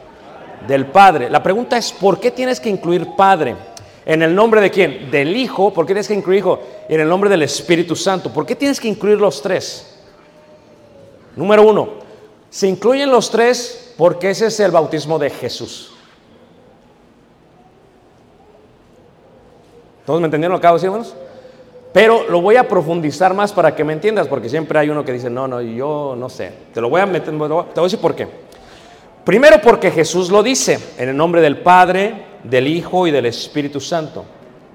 [0.66, 1.30] Del Padre.
[1.30, 3.56] La pregunta es, ¿por qué tienes que incluir Padre?
[4.06, 5.12] ¿En el nombre de quién?
[5.12, 5.74] Del Hijo.
[5.74, 6.60] ¿Por qué tienes que incluir Hijo?
[6.88, 8.32] En el nombre del Espíritu Santo.
[8.32, 10.00] ¿Por qué tienes que incluir los tres?
[11.36, 12.07] Número uno,
[12.50, 15.94] se incluyen los tres porque ese es el bautismo de Jesús.
[20.06, 21.16] ¿Todos me entendieron lo que acabo de decir, hermanos?
[21.92, 25.12] Pero lo voy a profundizar más para que me entiendas, porque siempre hay uno que
[25.12, 26.54] dice, no, no, yo no sé.
[26.74, 28.28] Te lo voy a meter, te voy a decir por qué.
[29.26, 33.82] Primero porque Jesús lo dice, en el nombre del Padre, del Hijo y del Espíritu
[33.82, 34.24] Santo.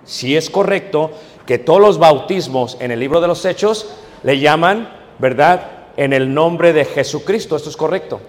[0.04, 1.12] Si es correcto
[1.46, 3.88] que todos los bautismos en el libro de los Hechos
[4.22, 5.81] le llaman, ¿verdad?
[5.96, 8.20] En el nombre de Jesucristo, esto es correcto.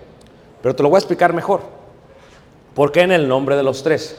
[0.62, 1.62] Pero te lo voy a explicar mejor.
[2.74, 4.18] ¿Por qué en el nombre de los tres?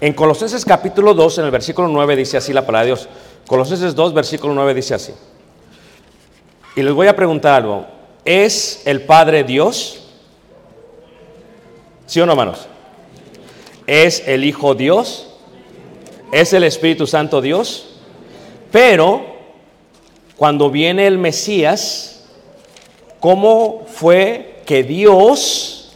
[0.00, 3.08] En Colosenses capítulo 2, en el versículo 9, dice así la palabra de Dios.
[3.46, 5.12] Colosenses 2, versículo 9 dice así.
[6.76, 7.86] Y les voy a preguntar algo.
[8.24, 10.00] ¿Es el Padre Dios?
[12.06, 12.66] ¿Sí o no, hermanos?
[13.86, 15.30] ¿Es el Hijo Dios?
[16.32, 18.00] ¿Es el Espíritu Santo Dios?
[18.72, 19.24] Pero
[20.36, 22.13] cuando viene el Mesías,
[23.24, 25.90] ¿cómo fue que Dios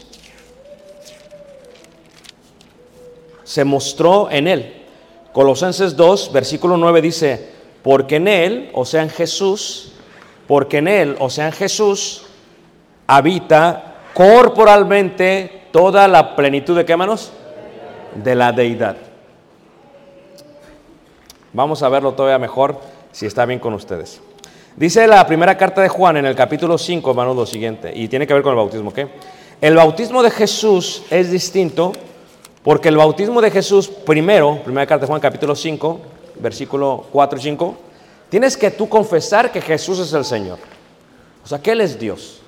[3.45, 4.87] se mostró en él?
[5.35, 7.51] Colosenses 2, versículo 9 dice,
[7.83, 9.93] porque en él, o sea en Jesús,
[10.47, 12.25] porque en él, o sea en Jesús,
[13.07, 17.31] habita corporalmente toda la plenitud de qué manos?
[18.15, 18.97] De la deidad.
[21.53, 22.81] Vamos a verlo todavía mejor
[23.13, 24.23] si está bien con ustedes.
[24.79, 28.29] Dice la primera carta de Juan en el capítulo 5, hermanos, lo siguiente, y tiene
[28.29, 29.09] que ver con el bautismo, ¿qué?
[29.61, 31.91] El bautismo de Jesús es distinto
[32.63, 36.01] porque el bautismo de Jesús, primero, primera carta de Juan, capítulo 5,
[36.39, 37.77] versículo 4 y 5,
[38.29, 40.61] tienes que tú confesar que Jesús es el Señor.
[41.45, 42.41] O sea, que Él es Dios,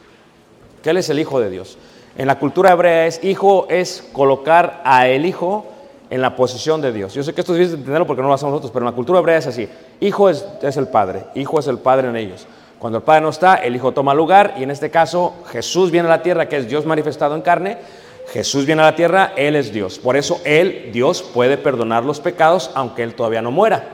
[0.85, 1.79] que Él es el Hijo de Dios.
[2.17, 5.67] En la cultura hebrea es hijo, es colocar a el Hijo
[6.11, 7.15] en la posición de Dios.
[7.15, 8.91] Yo sé que esto es difícil de entenderlo porque no lo hacemos nosotros, pero en
[8.91, 9.69] la cultura hebrea es así.
[10.01, 12.47] Hijo es, es el Padre, Hijo es el Padre en ellos.
[12.81, 16.09] Cuando el Padre no está, el Hijo toma lugar y en este caso Jesús viene
[16.09, 17.79] a la tierra, que es Dios manifestado en carne.
[18.33, 19.99] Jesús viene a la tierra, Él es Dios.
[19.99, 23.85] Por eso Él, Dios, puede perdonar los pecados aunque Él todavía no muera.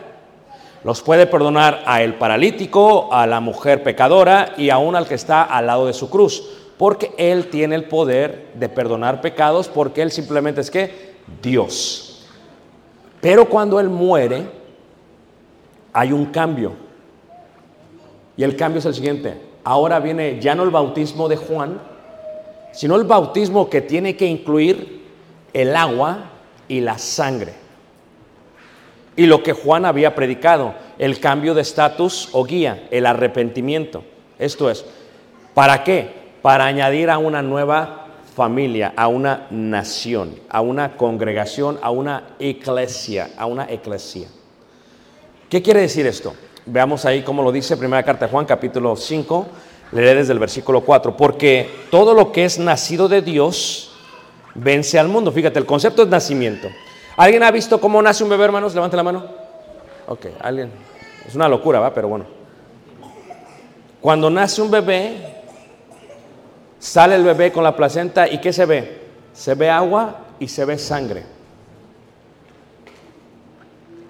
[0.84, 5.42] Los puede perdonar a el paralítico, a la mujer pecadora y aún al que está
[5.42, 6.44] al lado de su cruz.
[6.78, 12.26] Porque Él tiene el poder de perdonar pecados porque Él simplemente es que Dios.
[13.20, 14.46] Pero cuando Él muere,
[15.92, 16.72] hay un cambio.
[18.36, 19.40] Y el cambio es el siguiente.
[19.64, 21.80] Ahora viene ya no el bautismo de Juan,
[22.72, 25.04] sino el bautismo que tiene que incluir
[25.52, 26.30] el agua
[26.68, 27.54] y la sangre.
[29.16, 34.04] Y lo que Juan había predicado, el cambio de estatus o guía, el arrepentimiento.
[34.38, 34.84] Esto es,
[35.54, 36.10] ¿para qué?
[36.42, 38.05] Para añadir a una nueva
[38.36, 44.28] familia, a una nación, a una congregación, a una iglesia, a una eclesia.
[45.48, 46.34] ¿Qué quiere decir esto?
[46.66, 49.46] Veamos ahí cómo lo dice primera carta de Juan, capítulo 5,
[49.92, 53.92] leeré desde el versículo 4, porque todo lo que es nacido de Dios
[54.54, 55.32] vence al mundo.
[55.32, 56.68] Fíjate, el concepto es nacimiento.
[57.16, 58.74] ¿Alguien ha visto cómo nace un bebé, hermanos?
[58.74, 59.24] Levante la mano.
[60.08, 60.70] Ok, alguien.
[61.26, 61.94] Es una locura, ¿va?
[61.94, 62.26] Pero bueno.
[64.02, 65.35] Cuando nace un bebé,
[66.78, 69.06] sale el bebé con la placenta y ¿qué se ve?
[69.32, 71.24] Se ve agua y se ve sangre.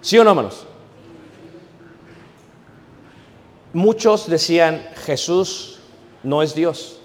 [0.00, 0.66] ¿Sí o no, hermanos?
[3.72, 5.80] Muchos decían, Jesús
[6.22, 7.00] no es Dios.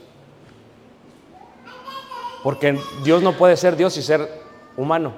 [2.43, 4.41] Porque Dios no puede ser Dios y ser
[4.77, 5.13] humano.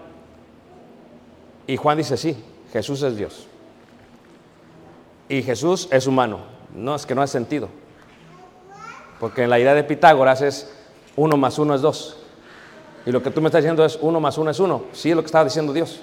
[1.67, 2.35] Y Juan dice, sí,
[2.71, 3.47] Jesús es Dios.
[5.29, 6.39] Y Jesús es humano.
[6.73, 7.69] No, es que no hace sentido.
[9.19, 10.71] Porque en la idea de Pitágoras es
[11.15, 12.17] uno más uno es dos.
[13.05, 14.85] Y lo que tú me estás diciendo es uno más uno es uno.
[14.93, 15.99] Sí es lo que estaba diciendo Dios.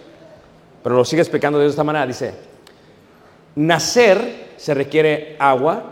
[0.82, 2.06] Pero lo sigue explicando Dios de esta manera.
[2.06, 2.34] Dice,
[3.54, 5.84] nacer se requiere agua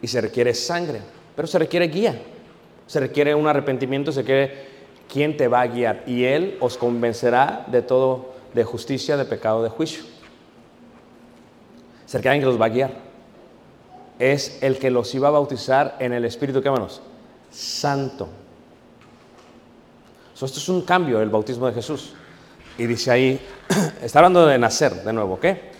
[0.00, 1.00] y se requiere sangre.
[1.34, 2.20] Pero se requiere guía.
[2.86, 4.66] Se requiere un arrepentimiento, se requiere
[5.12, 6.04] quién te va a guiar.
[6.06, 10.04] Y Él os convencerá de todo, de justicia, de pecado, de juicio.
[12.06, 13.05] Se requiere alguien que los va a guiar
[14.18, 17.02] es el que los iba a bautizar en el Espíritu, ¿qué hermanos?
[17.50, 18.28] Santo.
[20.34, 22.12] So, esto es un cambio, el bautismo de Jesús.
[22.78, 23.40] Y dice ahí,
[24.02, 25.74] está hablando de nacer de nuevo, ¿qué?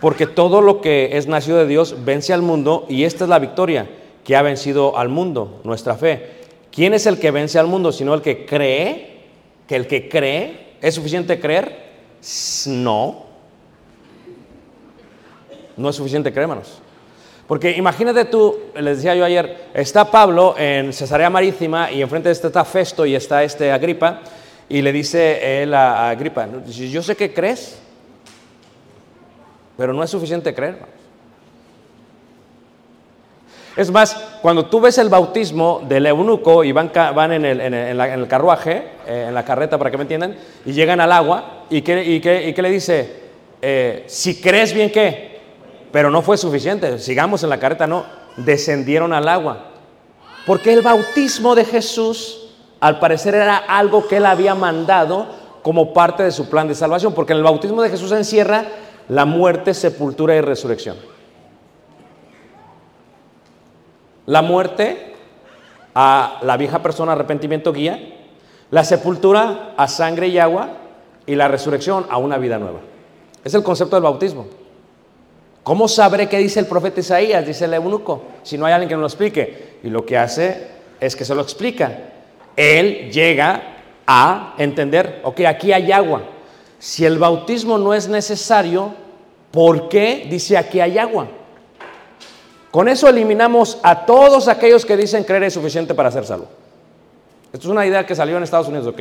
[0.00, 3.38] Porque todo lo que es nacido de Dios vence al mundo y esta es la
[3.38, 3.88] victoria
[4.24, 6.36] que ha vencido al mundo, nuestra fe.
[6.70, 7.92] ¿Quién es el que vence al mundo?
[7.92, 9.22] Sino el que cree,
[9.66, 11.86] que el que cree, ¿es suficiente creer?
[12.66, 13.24] No.
[15.76, 16.82] No es suficiente creer, hermanos.
[17.46, 22.32] Porque imagínate tú, les decía yo ayer, está Pablo en Cesarea Marítima y enfrente de
[22.32, 24.20] este está Festo y está este Agripa
[24.68, 27.78] y le dice él a, Agripa, yo sé que crees,
[29.76, 30.78] pero no es suficiente creer.
[33.76, 37.74] Es más, cuando tú ves el bautismo del eunuco y van, van en, el, en,
[37.74, 40.34] el, en, el, carruaje, eh, en la carreta para que me entiendan,
[40.64, 43.26] y llegan al agua, ¿y qué, y qué, y qué le dice?
[43.62, 45.35] eh, si crees bien qué,
[45.92, 48.04] pero no fue suficiente, sigamos en la carreta, no,
[48.36, 49.70] descendieron al agua.
[50.46, 55.26] Porque el bautismo de Jesús, al parecer, era algo que él había mandado
[55.62, 58.64] como parte de su plan de salvación, porque en el bautismo de Jesús encierra
[59.08, 60.96] la muerte, sepultura y resurrección.
[64.26, 65.14] La muerte
[65.94, 67.98] a la vieja persona, arrepentimiento guía,
[68.70, 70.68] la sepultura a sangre y agua
[71.26, 72.80] y la resurrección a una vida nueva.
[73.44, 74.46] Es el concepto del bautismo.
[75.66, 77.44] ¿Cómo sabré qué dice el profeta Isaías?
[77.44, 79.78] Dice el eunuco, si no hay alguien que nos lo explique.
[79.82, 80.68] Y lo que hace
[81.00, 81.90] es que se lo explica.
[82.54, 83.62] Él llega
[84.06, 86.22] a entender, ok, aquí hay agua.
[86.78, 88.94] Si el bautismo no es necesario,
[89.50, 91.26] ¿por qué dice aquí hay agua?
[92.70, 96.46] Con eso eliminamos a todos aquellos que dicen creer es suficiente para ser salvo.
[97.52, 99.00] Esto es una idea que salió en Estados Unidos, ¿ok?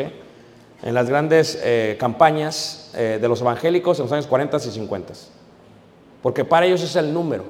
[0.82, 5.14] En las grandes eh, campañas eh, de los evangélicos en los años 40 y 50.
[6.26, 7.46] Porque para ellos es el número.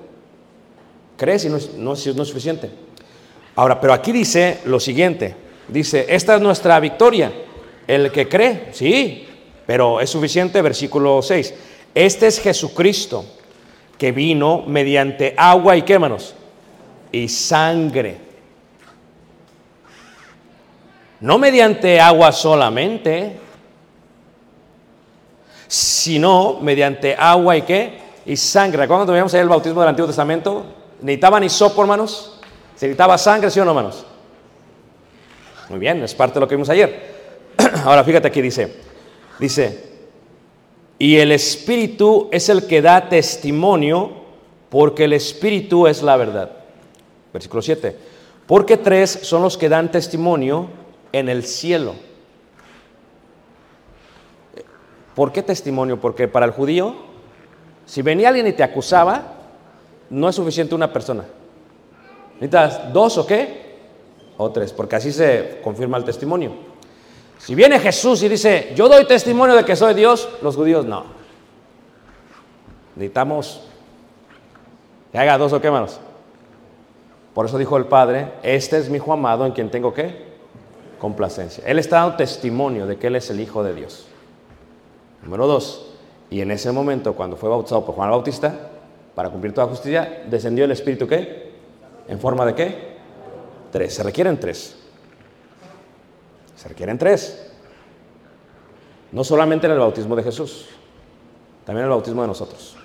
[1.16, 2.70] Crees y no es, no no es suficiente.
[3.56, 5.34] Ahora, pero aquí dice lo siguiente.
[5.70, 7.32] Dice, esta es nuestra victoria.
[7.88, 9.26] El que cree, sí,
[9.66, 11.54] pero es suficiente, versículo 6.
[11.96, 13.24] Este es Jesucristo,
[13.98, 16.36] que vino mediante agua y qué, manos?
[17.14, 18.18] Y sangre.
[21.22, 23.38] No mediante agua solamente,
[25.66, 28.05] sino mediante agua y qué?
[28.26, 28.88] Y sangre.
[28.88, 30.66] ¿Cuándo veíamos ahí el bautismo del Antiguo Testamento?
[31.02, 32.40] ¿Necesitaban hisopo, hermanos?
[32.76, 34.06] ¿Se necesitaba sangre, sí o no, hermanos?
[35.70, 37.16] Muy bien, es parte de lo que vimos ayer.
[37.86, 38.76] Ahora fíjate aquí dice,
[39.40, 39.96] dice,
[40.98, 44.12] y el Espíritu es el que da testimonio,
[44.70, 46.52] porque el Espíritu es la verdad.
[47.34, 47.98] Versículo 7.
[48.48, 50.70] Porque tres son los que dan testimonio
[51.12, 51.96] en el cielo.
[55.16, 56.00] ¿Por qué testimonio?
[56.00, 56.96] Porque para el judío,
[57.86, 59.24] si venía alguien y te acusaba,
[60.10, 61.26] no es suficiente una persona.
[62.36, 63.66] Necesitas dos o qué?
[64.38, 66.54] O tres, porque así se confirma el testimonio.
[67.38, 71.06] Si viene Jesús y dice, yo doy testimonio de que soy Dios, los judíos no.
[72.96, 73.62] Necesitamos
[75.12, 76.00] que haga dos o qué, hermanos.
[77.34, 80.26] Por eso dijo el Padre, este es mi hijo amado en quien tengo qué?
[81.00, 81.64] Complacencia.
[81.68, 84.08] Él está dando testimonio de que Él es el Hijo de Dios.
[85.22, 85.95] Número dos,
[86.36, 88.54] y en ese momento, cuando fue bautizado por Juan Bautista,
[89.16, 91.54] para cumplir toda justicia, descendió el Espíritu qué?
[92.10, 92.98] ¿En forma de qué?
[93.72, 93.94] Tres.
[93.94, 94.76] Se requieren tres.
[96.58, 97.54] Se requieren tres.
[99.14, 100.68] No solamente en el bautismo de Jesús,
[101.64, 102.76] también en el bautismo de nosotros.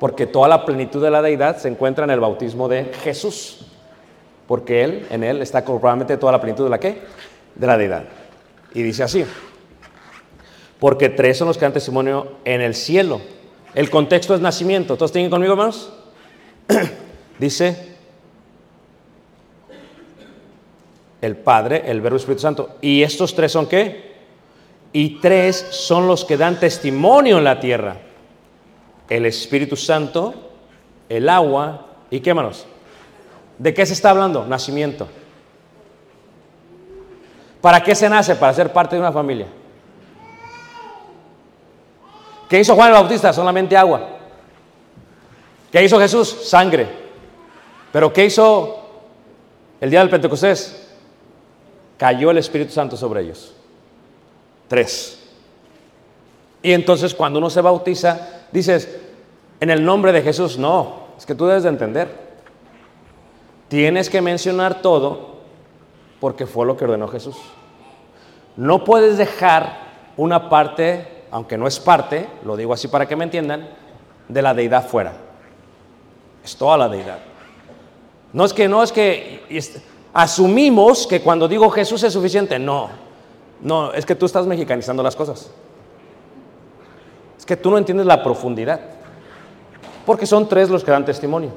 [0.00, 3.64] Porque toda la plenitud de la deidad se encuentra en el bautismo de Jesús.
[4.48, 7.00] Porque Él, en Él está probablemente toda la plenitud de la qué?
[7.54, 8.02] De la deidad.
[8.74, 9.24] Y dice así,
[10.78, 13.20] porque tres son los que dan testimonio en el cielo.
[13.74, 14.96] El contexto es nacimiento.
[14.96, 15.92] ¿Todos tienen conmigo, hermanos?
[17.38, 17.94] dice
[21.20, 22.76] el Padre, el Verbo Espíritu Santo.
[22.82, 24.12] ¿Y estos tres son qué?
[24.92, 27.96] Y tres son los que dan testimonio en la tierra.
[29.08, 30.34] El Espíritu Santo,
[31.08, 32.66] el agua y qué, hermanos?
[33.58, 34.44] ¿De qué se está hablando?
[34.44, 35.08] Nacimiento.
[37.60, 38.36] ¿Para qué se nace?
[38.36, 39.46] Para ser parte de una familia.
[42.54, 43.32] ¿Qué hizo Juan el Bautista?
[43.32, 44.10] Solamente agua.
[45.72, 46.28] ¿Qué hizo Jesús?
[46.44, 46.86] Sangre.
[47.90, 48.78] ¿Pero qué hizo
[49.80, 50.88] el día del Pentecostés?
[51.98, 53.52] Cayó el Espíritu Santo sobre ellos.
[54.68, 55.20] Tres.
[56.62, 59.00] Y entonces cuando uno se bautiza, dices,
[59.58, 62.08] en el nombre de Jesús, no, es que tú debes de entender.
[63.66, 65.38] Tienes que mencionar todo
[66.20, 67.34] porque fue lo que ordenó Jesús.
[68.56, 69.76] No puedes dejar
[70.16, 73.68] una parte, aunque no es parte, lo digo así para que me entiendan,
[74.28, 75.14] de la deidad fuera.
[76.44, 77.18] Es toda la deidad.
[78.32, 79.42] No es que, no es que
[80.12, 82.56] asumimos que cuando digo Jesús es suficiente.
[82.60, 82.88] No,
[83.62, 85.50] no, es que tú estás mexicanizando las cosas.
[87.36, 88.80] Es que tú no entiendes la profundidad.
[90.06, 91.50] Porque son tres los que dan testimonio.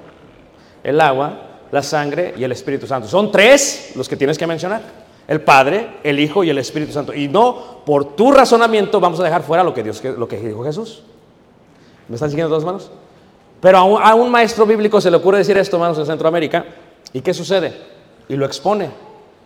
[0.84, 1.40] El agua,
[1.72, 3.08] la sangre y el Espíritu Santo.
[3.08, 4.82] Son tres los que tienes que mencionar.
[5.28, 7.14] El Padre, el Hijo y el Espíritu Santo.
[7.14, 11.04] Y no, por tu razonamiento vamos a dejar fuera lo que, dijo Jesús.
[12.08, 12.90] ¿Me están siguiendo todas manos?
[13.60, 16.66] Pero a un, a un maestro bíblico se le ocurre decir esto, hermanos, en Centroamérica.
[17.12, 17.74] ¿Y qué sucede?
[18.30, 18.90] Y lo expone.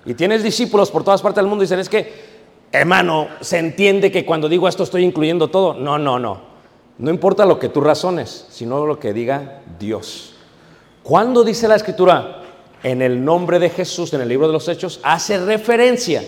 [0.05, 2.13] Y tienes discípulos por todas partes del mundo y dicen, es que,
[2.71, 5.73] hermano, se entiende que cuando digo esto estoy incluyendo todo.
[5.73, 6.51] No, no, no.
[6.97, 10.35] No importa lo que tú razones, sino lo que diga Dios.
[11.01, 12.40] ¿Cuándo dice la escritura?
[12.83, 16.23] En el nombre de Jesús, en el libro de los Hechos, hace referencia,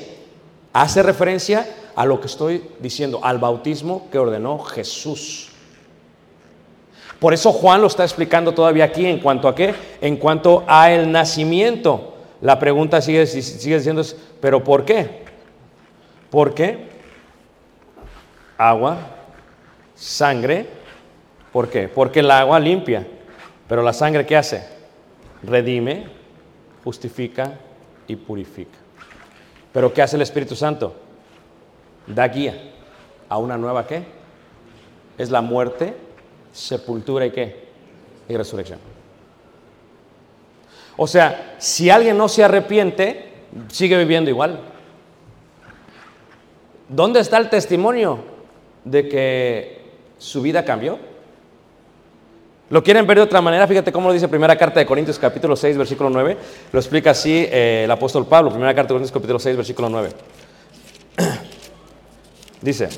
[0.71, 5.49] hace referencia a lo que estoy diciendo, al bautismo que ordenó Jesús.
[7.19, 10.91] Por eso Juan lo está explicando todavía aquí en cuanto a qué, en cuanto a
[10.91, 12.15] el nacimiento.
[12.41, 15.23] La pregunta sigue, sigue diciendo, es, ¿pero por qué?
[16.29, 16.89] ¿Por qué?
[18.57, 18.97] Agua,
[19.95, 20.67] sangre,
[21.51, 21.87] ¿por qué?
[21.87, 23.07] Porque el agua limpia,
[23.67, 24.67] pero la sangre ¿qué hace?
[25.43, 26.07] Redime,
[26.83, 27.59] justifica
[28.07, 28.77] y purifica.
[29.71, 30.93] Pero ¿qué hace el Espíritu Santo?
[32.05, 32.71] Da guía
[33.29, 34.03] a una nueva qué?
[35.17, 35.95] Es la muerte,
[36.51, 37.63] sepultura y qué?
[38.27, 38.79] Y resurrección.
[40.95, 43.31] O sea, si alguien no se arrepiente,
[43.69, 44.59] sigue viviendo igual.
[46.87, 48.19] ¿Dónde está el testimonio
[48.83, 49.81] de que
[50.19, 50.99] su vida cambió?
[52.73, 53.67] ¿Lo quieren ver de otra manera?
[53.67, 56.37] Fíjate cómo lo dice primera carta de Corintios capítulo 6, versículo 9.
[56.71, 60.09] Lo explica así eh, el apóstol Pablo, primera carta de Corintios capítulo 6, versículo 9.
[62.63, 62.89] Dice,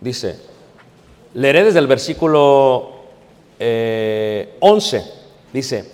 [0.00, 0.38] dice,
[1.34, 3.02] leeré desde el versículo
[3.58, 5.04] eh, 11,
[5.52, 5.90] dice,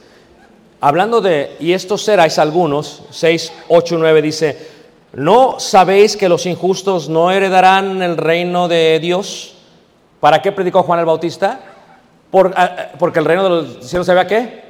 [0.81, 4.59] hablando de, y estos seráis algunos, 6, 8 y 9 dice,
[5.15, 9.58] ¿no sabéis que los injustos no heredarán el reino de Dios?
[10.21, 11.61] ¿Para qué predicó Juan el Bautista?
[12.31, 14.63] Por, ah, porque el reino de los cielos se había qué?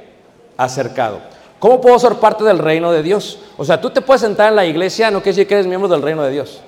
[0.57, 1.19] Acercado.
[1.59, 3.39] ¿Cómo puedo ser parte del reino de Dios?
[3.57, 5.89] O sea, tú te puedes sentar en la iglesia, no quiere decir que eres miembro
[5.89, 6.61] del reino de Dios.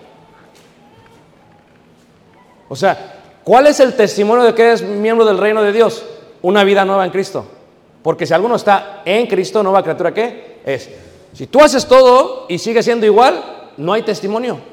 [2.67, 6.05] O sea, ¿cuál es el testimonio de que eres miembro del reino de Dios?
[6.41, 7.45] Una vida nueva en Cristo.
[8.03, 10.59] Porque si alguno está en Cristo, nueva criatura, ¿qué?
[10.65, 10.89] Es.
[11.33, 14.70] Si tú haces todo y sigues siendo igual, no hay testimonio.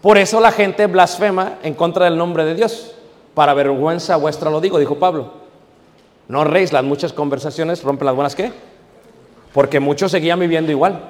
[0.00, 2.92] Por eso la gente blasfema en contra del nombre de Dios.
[3.34, 5.32] Para vergüenza vuestra lo digo, dijo Pablo.
[6.28, 8.52] No reis las muchas conversaciones, rompen las buenas qué.
[9.52, 11.00] Porque muchos seguían viviendo igual.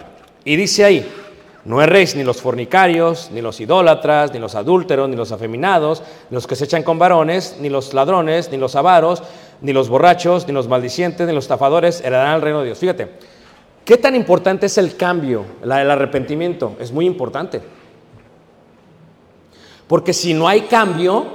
[0.45, 1.07] Y dice ahí,
[1.65, 6.37] no erréis ni los fornicarios, ni los idólatras, ni los adúlteros, ni los afeminados, ni
[6.37, 9.23] los que se echan con varones, ni los ladrones, ni los avaros,
[9.61, 12.79] ni los borrachos, ni los maldicientes, ni los estafadores heredarán el reino de Dios.
[12.79, 13.09] Fíjate,
[13.85, 16.77] ¿qué tan importante es el cambio, el arrepentimiento?
[16.81, 17.61] Es muy importante.
[19.89, 21.27] Porque si no hay cambio,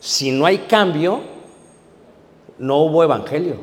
[0.00, 1.20] si no hay cambio,
[2.58, 3.56] no hubo evangelio.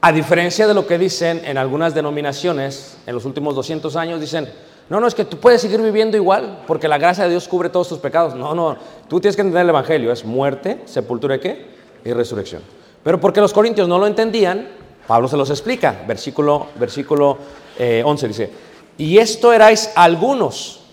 [0.00, 4.48] A diferencia de lo que dicen en algunas denominaciones en los últimos 200 años, dicen,
[4.88, 7.70] no, no, es que tú puedes seguir viviendo igual porque la gracia de Dios cubre
[7.70, 8.34] todos tus pecados.
[8.34, 8.76] No, no,
[9.08, 11.66] tú tienes que entender el Evangelio, es muerte, sepultura y qué?
[12.04, 12.62] Y resurrección.
[13.02, 14.68] Pero porque los corintios no lo entendían,
[15.06, 17.38] Pablo se los explica, versículo, versículo
[17.78, 18.50] eh, 11 dice,
[18.98, 20.85] y esto erais algunos,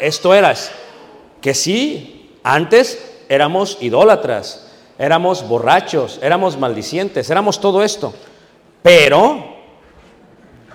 [0.00, 0.70] esto eras,
[1.40, 4.66] que sí, antes éramos idólatras,
[4.98, 8.14] éramos borrachos, éramos maldicientes, éramos todo esto,
[8.82, 9.56] pero,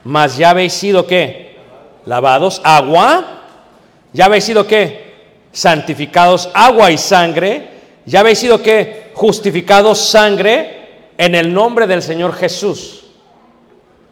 [0.03, 1.57] mas ya habéis sido qué?
[2.05, 3.43] Lavados agua,
[4.13, 5.11] ya habéis sido qué?
[5.51, 7.69] Santificados agua y sangre,
[8.05, 9.11] ya habéis sido qué?
[9.13, 13.05] Justificados sangre en el nombre del Señor Jesús.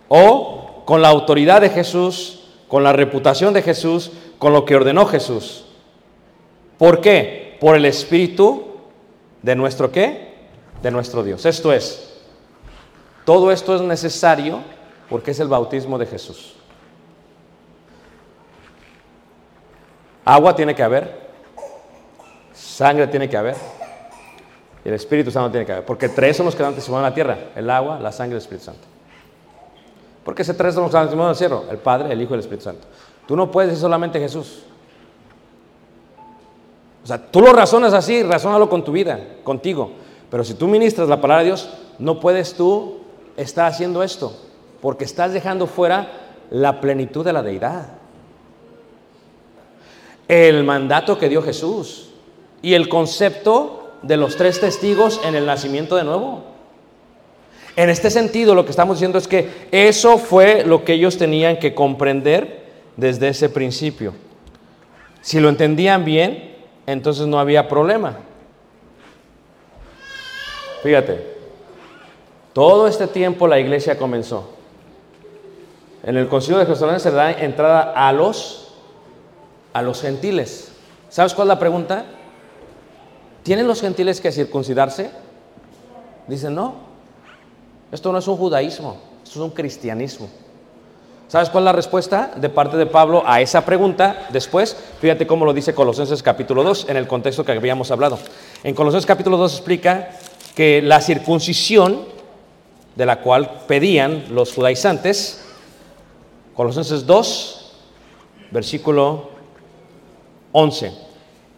[0.08, 2.39] O con la autoridad de Jesús,
[2.70, 5.65] con la reputación de Jesús, con lo que ordenó Jesús.
[6.78, 7.57] ¿Por qué?
[7.59, 8.67] Por el Espíritu
[9.41, 10.36] de nuestro qué?
[10.82, 11.45] De nuestro Dios.
[11.45, 12.22] Esto es,
[13.26, 14.59] todo esto es necesario
[15.09, 16.53] porque es el bautismo de Jesús.
[20.24, 21.28] Agua tiene que haber,
[22.53, 23.55] sangre tiene que haber,
[24.86, 27.09] y el Espíritu Santo tiene que haber, porque tres son los que dan testimonio en
[27.09, 28.88] la tierra, el agua, la sangre y el Espíritu Santo.
[30.30, 32.86] Porque ese tres en el cielo, el Padre, el Hijo y el Espíritu Santo.
[33.28, 34.60] Tú no puedes decir solamente Jesús.
[37.04, 39.90] O sea, tú lo razonas así, razónalo con tu vida, contigo.
[40.30, 43.00] Pero si tú ministras la palabra de Dios, no puedes tú
[43.38, 44.32] estar haciendo esto,
[44.84, 46.12] porque estás dejando fuera
[46.52, 47.88] la plenitud de la deidad.
[50.28, 52.12] El mandato que dio Jesús
[52.62, 56.49] y el concepto de los tres testigos en el nacimiento de nuevo.
[57.80, 61.60] En este sentido, lo que estamos diciendo es que eso fue lo que ellos tenían
[61.60, 62.66] que comprender
[62.98, 64.14] desde ese principio.
[65.22, 68.18] Si lo entendían bien, entonces no había problema.
[70.84, 71.26] Fíjate,
[72.52, 74.50] todo este tiempo la iglesia comenzó.
[76.04, 78.74] En el concilio de Jerusalén se le da entrada a los,
[79.72, 80.74] a los gentiles.
[81.08, 82.04] ¿Sabes cuál es la pregunta?
[83.44, 85.12] ¿Tienen los gentiles que circuncidarse?
[86.28, 86.89] Dicen, no,
[87.92, 90.30] esto no es un judaísmo, esto es un cristianismo.
[91.28, 94.28] ¿Sabes cuál es la respuesta de parte de Pablo a esa pregunta?
[94.32, 98.18] Después, fíjate cómo lo dice Colosenses capítulo 2, en el contexto que habíamos hablado.
[98.64, 100.10] En Colosenses capítulo 2 explica
[100.56, 102.06] que la circuncisión
[102.96, 105.46] de la cual pedían los judaizantes.
[106.56, 107.74] Colosenses 2,
[108.52, 109.30] versículo
[110.52, 110.92] 11.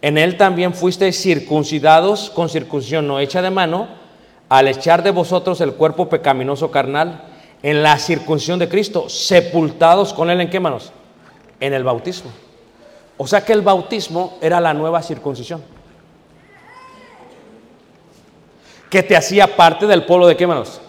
[0.02, 3.88] En él también fuisteis circuncidados con circuncisión no hecha de mano,
[4.52, 7.22] al echar de vosotros el cuerpo pecaminoso carnal
[7.62, 10.92] en la circuncisión de Cristo, sepultados con él en qué manos?
[11.58, 12.30] En el bautismo.
[13.16, 15.62] O sea que el bautismo era la nueva circuncisión.
[18.90, 20.82] Que te hacía parte del pueblo de qué manos?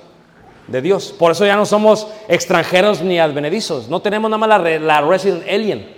[0.67, 1.15] De Dios.
[1.17, 3.87] Por eso ya no somos extranjeros ni advenedizos.
[3.87, 5.95] No tenemos nada más la, la resident alien.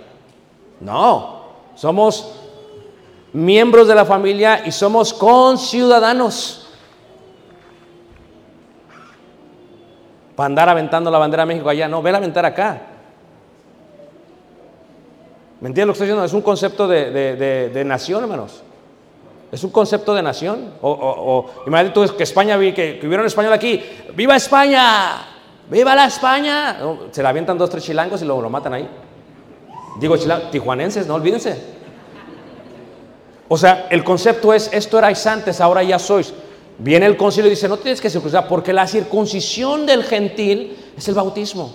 [0.78, 1.46] No.
[1.74, 2.30] Somos
[3.32, 6.65] miembros de la familia y somos conciudadanos.
[10.36, 12.82] Para andar aventando la bandera de México allá, no, vela a aventar acá.
[15.60, 16.24] ¿Me entiendes lo que estoy diciendo?
[16.24, 18.62] Es un concepto de, de- de- nación, hermanos.
[19.50, 20.74] Es un concepto de nación.
[20.82, 23.82] O, imagínate tú que España, que, que hubiera un español aquí.
[24.14, 25.22] ¡Viva España!
[25.70, 26.76] ¡Viva la España!
[27.10, 28.88] Se la avientan dos, tres chilangos y luego lo matan ahí.
[29.98, 31.58] Digo chilang- tijuanenses, no olvídense.
[33.48, 36.34] O sea, el concepto es, esto erais antes, ahora ya sois.
[36.78, 41.08] Viene el concilio y dice, no tienes que circuncidar, porque la circuncisión del gentil es
[41.08, 41.74] el bautismo.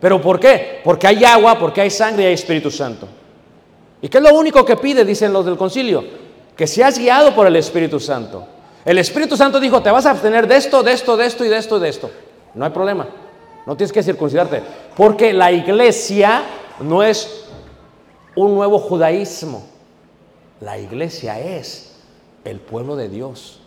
[0.00, 0.80] ¿Pero por qué?
[0.84, 3.08] Porque hay agua, porque hay sangre y hay Espíritu Santo.
[4.02, 6.04] ¿Y qué es lo único que pide, dicen los del concilio?
[6.54, 8.46] Que seas guiado por el Espíritu Santo.
[8.84, 11.48] El Espíritu Santo dijo, te vas a abstener de esto, de esto, de esto y
[11.48, 12.10] de esto y de esto.
[12.52, 13.08] No hay problema.
[13.64, 14.62] No tienes que circuncidarte.
[14.94, 16.42] Porque la iglesia
[16.80, 17.46] no es
[18.36, 19.64] un nuevo judaísmo.
[20.60, 21.94] La iglesia es
[22.44, 23.60] el pueblo de Dios.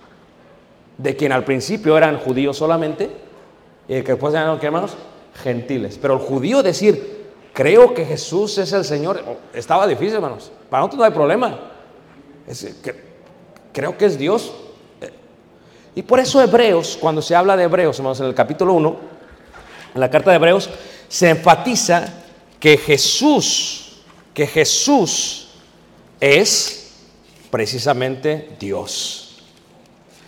[0.97, 3.09] De quien al principio eran judíos solamente
[3.87, 4.97] y que después eran, ¿qué hermanos?
[5.43, 5.99] Gentiles.
[6.01, 9.23] Pero el judío decir, creo que Jesús es el Señor,
[9.53, 10.51] estaba difícil, hermanos.
[10.69, 11.59] Para nosotros no hay problema.
[12.47, 12.95] Es que-
[13.71, 14.51] creo que es Dios.
[15.93, 18.97] Y por eso Hebreos, cuando se habla de Hebreos, hermanos, en el capítulo 1,
[19.93, 20.69] en la carta de Hebreos,
[21.07, 22.23] se enfatiza
[22.59, 24.01] que Jesús,
[24.33, 25.49] que Jesús
[26.19, 26.93] es
[27.49, 29.26] precisamente Dios.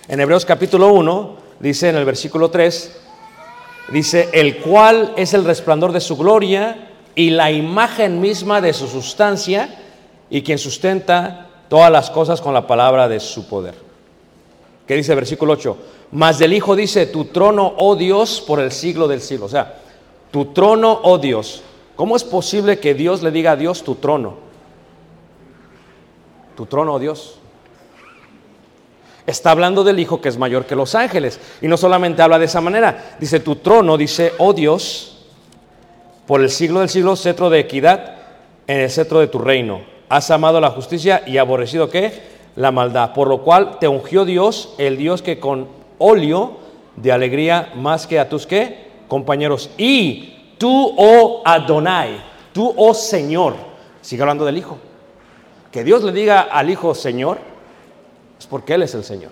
[0.09, 2.99] En Hebreos capítulo 1, dice en el versículo 3,
[3.91, 8.87] dice, el cual es el resplandor de su gloria y la imagen misma de su
[8.87, 9.69] sustancia
[10.31, 13.75] y quien sustenta todas las cosas con la palabra de su poder.
[14.87, 15.77] ¿Qué dice el versículo 8?
[16.13, 19.45] Mas del Hijo dice, tu trono, oh Dios, por el siglo del siglo.
[19.45, 19.75] O sea,
[20.31, 21.61] tu trono, oh Dios.
[21.95, 24.37] ¿Cómo es posible que Dios le diga a Dios tu trono?
[26.57, 27.39] Tu trono, oh Dios.
[29.29, 31.39] Está hablando del Hijo que es mayor que los ángeles.
[31.61, 33.15] Y no solamente habla de esa manera.
[33.19, 35.27] Dice, tu trono, dice, oh Dios,
[36.25, 38.15] por el siglo del siglo, cetro de equidad
[38.65, 39.81] en el cetro de tu reino.
[40.09, 42.23] Has amado la justicia y aborrecido qué?
[42.55, 43.13] La maldad.
[43.13, 45.67] Por lo cual te ungió Dios, el Dios que con
[45.99, 46.57] óleo
[46.95, 48.89] de alegría más que a tus qué?
[49.07, 49.69] Compañeros.
[49.77, 52.19] Y tú, oh Adonai,
[52.51, 53.53] tú, oh Señor.
[54.01, 54.79] Sigue hablando del Hijo.
[55.71, 57.37] Que Dios le diga al Hijo Señor,
[58.39, 59.31] es porque Él es el Señor.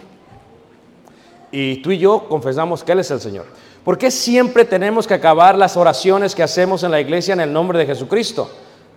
[1.51, 3.45] Y tú y yo confesamos que Él es el Señor.
[3.83, 7.53] ¿Por qué siempre tenemos que acabar las oraciones que hacemos en la iglesia en el
[7.53, 8.51] nombre de Jesucristo?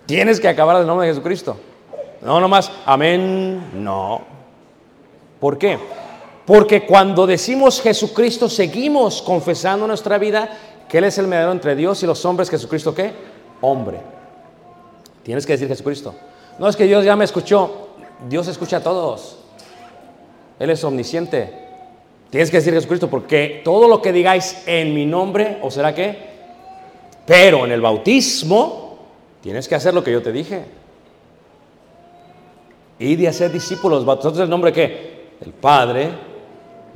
[0.04, 1.56] Tienes que acabar en el nombre de Jesucristo.
[2.22, 4.22] No nomás, amén, no.
[5.38, 5.78] ¿Por qué?
[6.44, 10.50] Porque cuando decimos Jesucristo, seguimos confesando nuestra vida
[10.88, 12.50] que Él es el mediador entre Dios y los hombres.
[12.50, 13.12] ¿Jesucristo qué?
[13.60, 14.00] Hombre.
[15.22, 16.14] Tienes que decir Jesucristo.
[16.58, 17.90] No es que Dios ya me escuchó.
[18.28, 19.39] Dios escucha a todos.
[20.60, 21.52] Él es omnisciente.
[22.28, 26.16] Tienes que decir Jesucristo porque todo lo que digáis en mi nombre, ¿o será qué?
[27.26, 28.98] Pero en el bautismo
[29.40, 30.64] tienes que hacer lo que yo te dije.
[32.98, 35.30] Y de hacer discípulos, bautizados en el nombre qué?
[35.40, 36.10] Del Padre,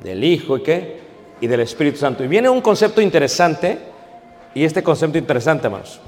[0.03, 1.01] del Hijo y qué?
[1.41, 2.23] Y del Espíritu Santo.
[2.23, 3.79] Y viene un concepto interesante,
[4.55, 6.01] y este concepto interesante, hermanos.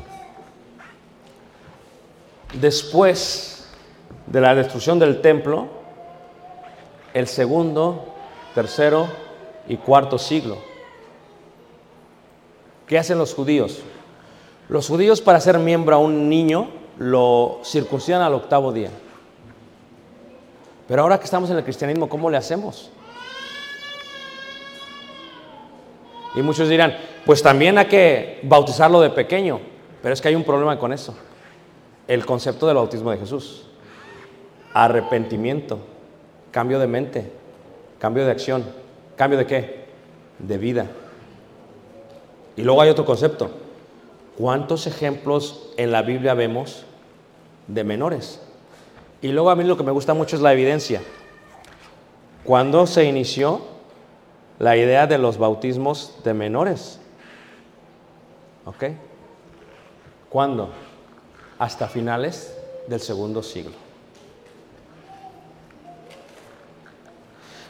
[2.61, 3.67] Después
[4.27, 5.76] de la destrucción del templo,
[7.17, 8.05] el segundo,
[8.55, 9.09] tercero
[9.67, 10.59] y cuarto siglo.
[12.87, 13.81] ¿Qué hacen los judíos?
[14.69, 18.91] Los judíos para ser miembro a un niño lo circuncidan al octavo día.
[20.87, 22.91] Pero ahora que estamos en el cristianismo, ¿cómo le hacemos?
[26.35, 29.59] Y muchos dirán, pues también hay que bautizarlo de pequeño,
[30.03, 31.17] pero es que hay un problema con eso.
[32.07, 33.69] El concepto del bautismo de Jesús.
[34.75, 35.96] Arrepentimiento,
[36.57, 37.31] cambio de mente,
[37.99, 38.65] cambio de acción,
[39.15, 39.85] cambio de qué?
[40.39, 40.87] De vida.
[42.57, 43.51] Y luego hay otro concepto.
[44.39, 46.87] ¿Cuántos ejemplos en la Biblia vemos
[47.67, 48.41] de menores?
[49.21, 51.03] Y luego a mí lo que me gusta mucho es la evidencia.
[52.43, 53.61] Cuando se inició
[54.59, 57.01] la idea de los bautismos de menores.
[58.65, 58.83] ¿Ok?
[60.31, 60.71] ¿Cuándo?
[61.59, 62.57] Hasta finales
[62.89, 63.86] del segundo siglo.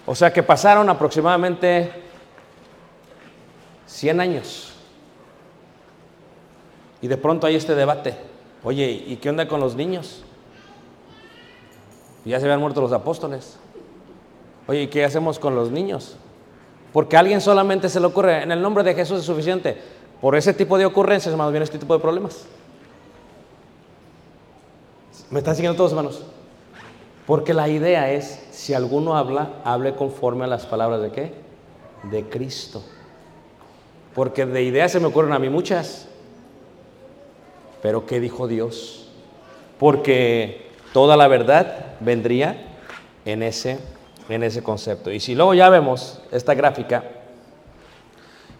[0.06, 1.90] O sea que pasaron aproximadamente
[3.86, 4.72] 100 años.
[7.02, 8.16] Y de pronto hay este debate.
[8.62, 10.22] Oye, ¿y qué onda con los niños?
[12.24, 13.58] Ya se habían muerto los apóstoles.
[14.66, 16.16] Oye, ¿y qué hacemos con los niños?
[16.92, 19.76] Porque a alguien solamente se le ocurre, en el nombre de Jesús es suficiente.
[20.20, 22.46] Por ese tipo de ocurrencias, hermanos, viene este tipo de problemas.
[25.30, 26.22] ¿Me están siguiendo todos, hermanos?
[27.26, 31.34] Porque la idea es, si alguno habla, hable conforme a las palabras de qué?
[32.04, 32.84] De Cristo.
[34.14, 36.08] Porque de ideas se me ocurren a mí muchas.
[37.82, 39.08] Pero ¿qué dijo Dios?
[39.78, 42.76] Porque toda la verdad vendría
[43.24, 43.78] en ese,
[44.28, 45.10] en ese concepto.
[45.10, 47.04] Y si luego ya vemos esta gráfica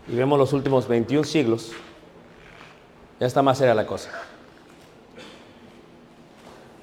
[0.08, 1.72] y vemos los últimos 21 siglos,
[3.18, 4.10] ya está más seria la cosa.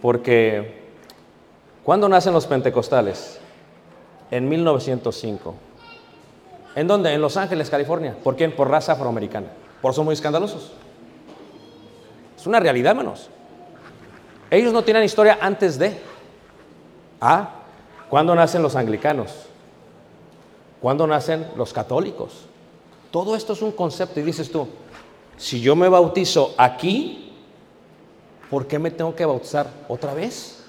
[0.01, 0.82] Porque,
[1.83, 3.39] ¿cuándo nacen los pentecostales?
[4.31, 5.55] En 1905.
[6.75, 7.13] ¿En dónde?
[7.13, 8.15] En Los Ángeles, California.
[8.23, 8.55] ¿Por quién?
[8.55, 9.47] Por raza afroamericana.
[9.81, 10.71] Por eso son muy escandalosos.
[12.37, 13.29] Es una realidad, hermanos.
[14.49, 15.99] Ellos no tienen historia antes de.
[17.21, 17.49] Ah,
[18.09, 19.31] ¿cuándo nacen los anglicanos?
[20.81, 22.45] ¿Cuándo nacen los católicos?
[23.11, 24.67] Todo esto es un concepto y dices tú,
[25.37, 27.31] si yo me bautizo aquí,
[28.49, 30.62] ¿por qué me tengo que bautizar otra vez?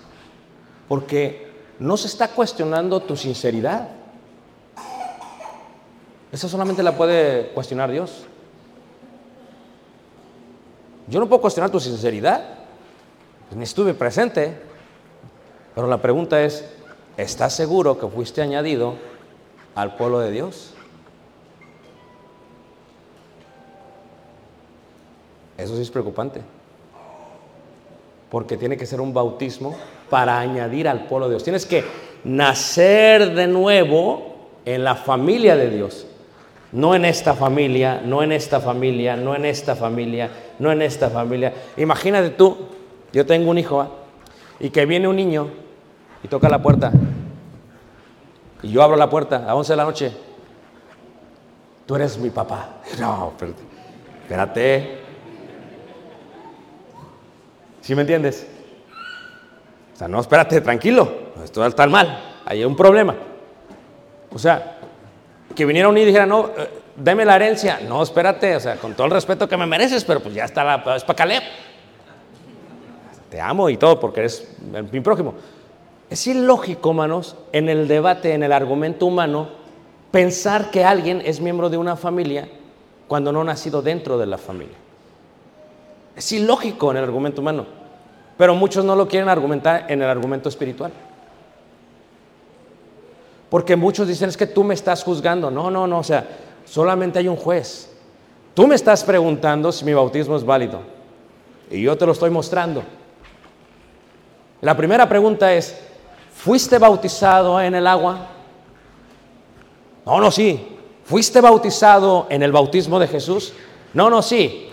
[0.88, 3.88] Porque no se está cuestionando tu sinceridad.
[6.32, 8.26] Esa solamente la puede cuestionar Dios.
[11.06, 12.42] Yo no puedo cuestionar tu sinceridad,
[13.54, 14.56] ni estuve presente,
[15.74, 16.64] pero la pregunta es,
[17.16, 18.94] ¿estás seguro que fuiste añadido
[19.74, 20.72] al pueblo de Dios?
[25.58, 26.40] Eso sí es preocupante,
[28.30, 29.76] porque tiene que ser un bautismo
[30.14, 31.42] para añadir al pueblo de Dios.
[31.42, 31.82] Tienes que
[32.22, 36.06] nacer de nuevo en la familia de Dios.
[36.70, 41.10] No en esta familia, no en esta familia, no en esta familia, no en esta
[41.10, 41.52] familia.
[41.76, 42.56] Imagínate tú,
[43.12, 43.90] yo tengo un hijo, ¿ah?
[44.60, 45.48] y que viene un niño
[46.22, 46.92] y toca la puerta.
[48.62, 50.12] Y yo abro la puerta a 11 de la noche.
[51.86, 52.76] Tú eres mi papá.
[53.00, 53.32] No.
[54.22, 54.98] Espérate.
[57.80, 58.53] ¿Sí me entiendes?
[59.94, 61.08] O sea, no, espérate, tranquilo.
[61.42, 62.18] Esto está mal.
[62.44, 63.14] Hay un problema.
[64.32, 64.78] O sea,
[65.54, 67.80] que viniera un y dijera, no, eh, deme la herencia.
[67.88, 70.64] No, espérate, o sea, con todo el respeto que me mereces, pero pues ya está
[70.64, 71.42] la, es para Caleb.
[73.30, 74.56] Te amo y todo porque eres
[74.92, 75.34] mi prójimo.
[76.10, 79.48] Es ilógico, manos, en el debate, en el argumento humano,
[80.10, 82.48] pensar que alguien es miembro de una familia
[83.08, 84.76] cuando no ha nacido dentro de la familia.
[86.16, 87.66] Es ilógico en el argumento humano,
[88.36, 90.92] pero muchos no lo quieren argumentar en el argumento espiritual.
[93.48, 95.50] Porque muchos dicen es que tú me estás juzgando.
[95.50, 96.26] No, no, no, o sea,
[96.64, 97.90] solamente hay un juez.
[98.54, 100.80] Tú me estás preguntando si mi bautismo es válido.
[101.70, 102.82] Y yo te lo estoy mostrando.
[104.60, 105.78] La primera pregunta es,
[106.34, 108.28] ¿fuiste bautizado en el agua?
[110.06, 110.68] No, no, sí.
[111.04, 113.52] ¿Fuiste bautizado en el bautismo de Jesús?
[113.92, 114.70] No, no, sí.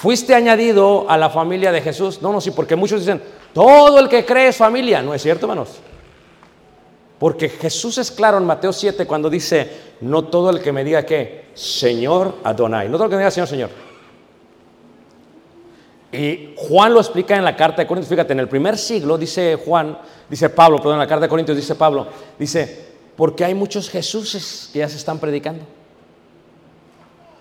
[0.00, 2.22] ¿Fuiste añadido a la familia de Jesús?
[2.22, 3.20] No, no, sí, porque muchos dicen,
[3.52, 5.02] todo el que cree es familia.
[5.02, 5.72] ¿No es cierto, hermanos?
[7.18, 9.70] Porque Jesús es claro en Mateo 7 cuando dice,
[10.00, 13.30] no todo el que me diga que, Señor Adonai, no todo el que me diga
[13.30, 13.70] Señor, Señor.
[16.12, 19.60] Y Juan lo explica en la carta de Corintios, fíjate, en el primer siglo dice
[19.62, 19.98] Juan,
[20.30, 22.06] dice Pablo, perdón, en la carta de Corintios dice Pablo,
[22.38, 22.86] dice,
[23.16, 25.66] porque hay muchos Jesuses que ya se están predicando.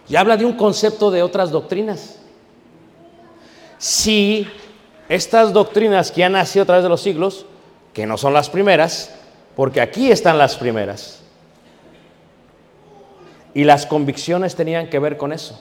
[0.10, 2.19] Y habla de un concepto de otras doctrinas.
[3.80, 4.46] Si
[5.08, 7.46] estas doctrinas que han nacido a través de los siglos,
[7.94, 9.16] que no son las primeras,
[9.56, 11.22] porque aquí están las primeras.
[13.54, 15.60] Y las convicciones tenían que ver con eso.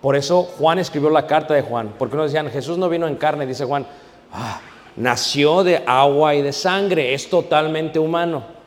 [0.00, 3.16] Por eso Juan escribió la carta de Juan, porque no decían, Jesús no vino en
[3.16, 3.86] carne, dice Juan,
[4.32, 4.60] ah,
[4.96, 8.57] nació de agua y de sangre, es totalmente humano.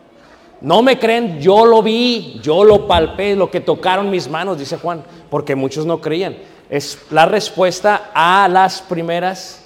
[0.62, 4.78] No me creen, yo lo vi, yo lo palpé, lo que tocaron mis manos, dice
[4.78, 6.38] Juan, porque muchos no creían.
[6.70, 9.64] Es la respuesta a las primeras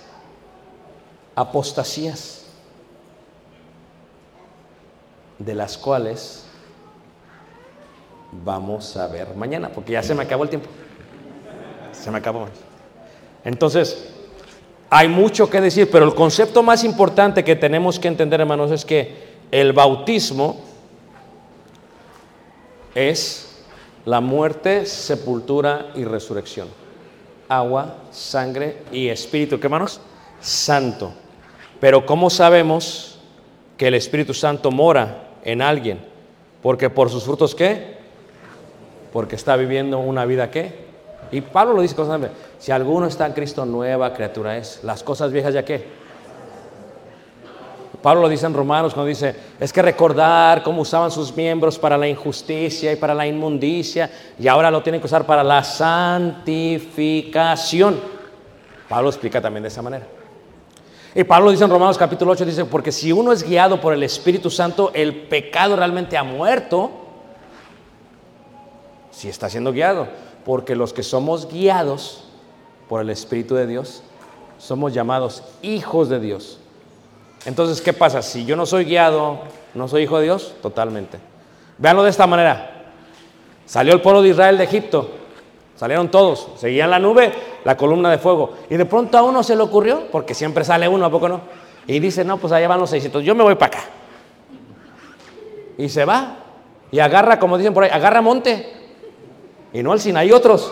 [1.36, 2.46] apostasías,
[5.38, 6.46] de las cuales
[8.32, 10.70] vamos a ver mañana, porque ya se me acabó el tiempo.
[11.92, 12.48] Se me acabó.
[13.44, 14.08] Entonces,
[14.90, 18.86] hay mucho que decir, pero el concepto más importante que tenemos que entender, hermanos, es
[18.86, 20.75] que el bautismo
[22.96, 23.64] es
[24.06, 26.68] la muerte, sepultura y resurrección.
[27.48, 29.60] Agua, sangre y espíritu.
[29.60, 30.00] ¿Qué hermanos?
[30.40, 31.14] Santo.
[31.80, 33.20] Pero ¿cómo sabemos
[33.78, 36.00] que el Espíritu Santo mora en alguien?
[36.62, 37.98] Porque por sus frutos qué?
[39.14, 40.86] Porque está viviendo una vida qué?
[41.32, 44.80] Y Pablo lo dice constantemente, si alguno está en Cristo, nueva criatura es.
[44.84, 46.05] Las cosas viejas ya qué?
[48.06, 51.98] Pablo lo dice en Romanos cuando dice, es que recordar cómo usaban sus miembros para
[51.98, 58.00] la injusticia y para la inmundicia, y ahora lo tienen que usar para la santificación.
[58.88, 60.06] Pablo explica también de esa manera.
[61.16, 64.04] Y Pablo dice en Romanos capítulo 8, dice, porque si uno es guiado por el
[64.04, 66.92] Espíritu Santo, el pecado realmente ha muerto,
[69.10, 70.08] si está siendo guiado,
[70.46, 72.26] porque los que somos guiados
[72.88, 74.04] por el Espíritu de Dios,
[74.60, 76.60] somos llamados hijos de Dios.
[77.46, 78.22] Entonces, ¿qué pasa?
[78.22, 79.40] Si yo no soy guiado,
[79.76, 81.20] no soy hijo de Dios, totalmente.
[81.78, 82.72] Véanlo de esta manera.
[83.66, 85.10] Salió el pueblo de Israel de Egipto,
[85.76, 87.32] salieron todos, seguían la nube,
[87.64, 88.54] la columna de fuego.
[88.70, 91.42] Y de pronto a uno se le ocurrió, porque siempre sale uno, ¿a poco no?
[91.88, 93.90] Y dice, no, pues allá van los 600, yo me voy para acá.
[95.78, 96.38] Y se va,
[96.92, 98.74] y agarra, como dicen por ahí, agarra monte.
[99.74, 100.72] Y no al Sinaí otros.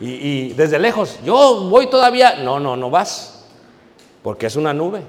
[0.00, 3.35] Y desde lejos, yo voy todavía, no, no, no vas
[4.26, 5.02] porque es una nube.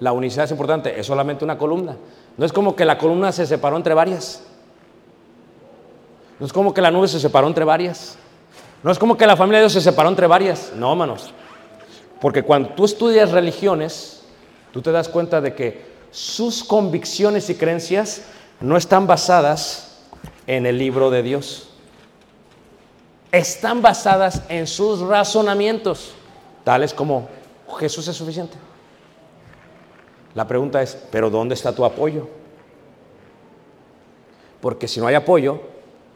[0.00, 1.94] La unicidad es importante, es solamente una columna.
[2.38, 4.44] No es como que la columna se separó entre varias.
[6.40, 8.16] No es como que la nube se separó entre varias.
[8.82, 10.72] No es como que la familia de Dios se separó entre varias.
[10.74, 11.34] No, hermanos.
[12.18, 14.22] Porque cuando tú estudias religiones,
[14.72, 18.22] tú te das cuenta de que sus convicciones y creencias
[18.62, 19.98] no están basadas
[20.46, 21.68] en el libro de Dios.
[23.32, 26.14] Están basadas en sus razonamientos,
[26.64, 27.28] tales como
[27.78, 28.56] Jesús es suficiente.
[30.34, 32.28] La pregunta es, ¿pero dónde está tu apoyo?
[34.60, 35.60] Porque si no hay apoyo,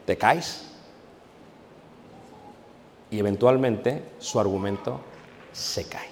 [0.05, 0.67] te caes.
[3.11, 5.01] Y eventualmente su argumento
[5.53, 6.09] se cae.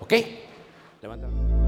[0.00, 0.12] ¿Ok?
[1.00, 1.65] Levanta.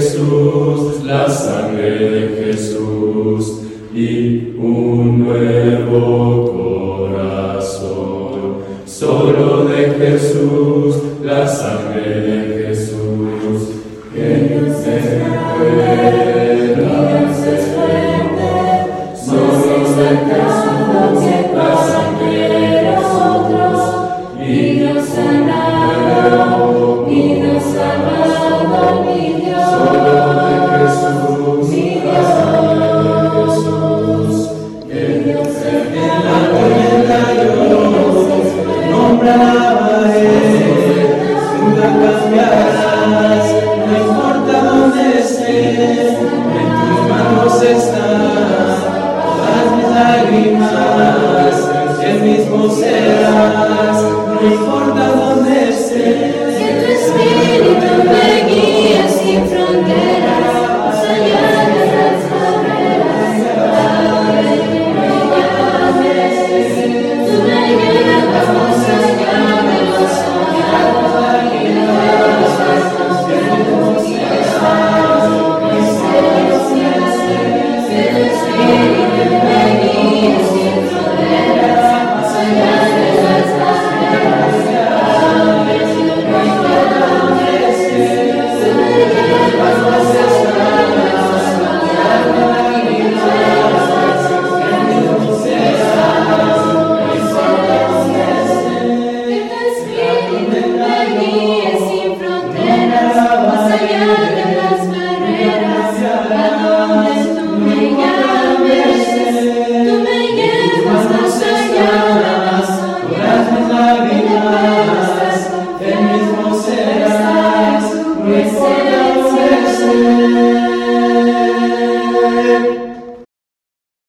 [0.00, 3.60] Jesús, la sangre de Jesús
[3.94, 6.39] y un nuevo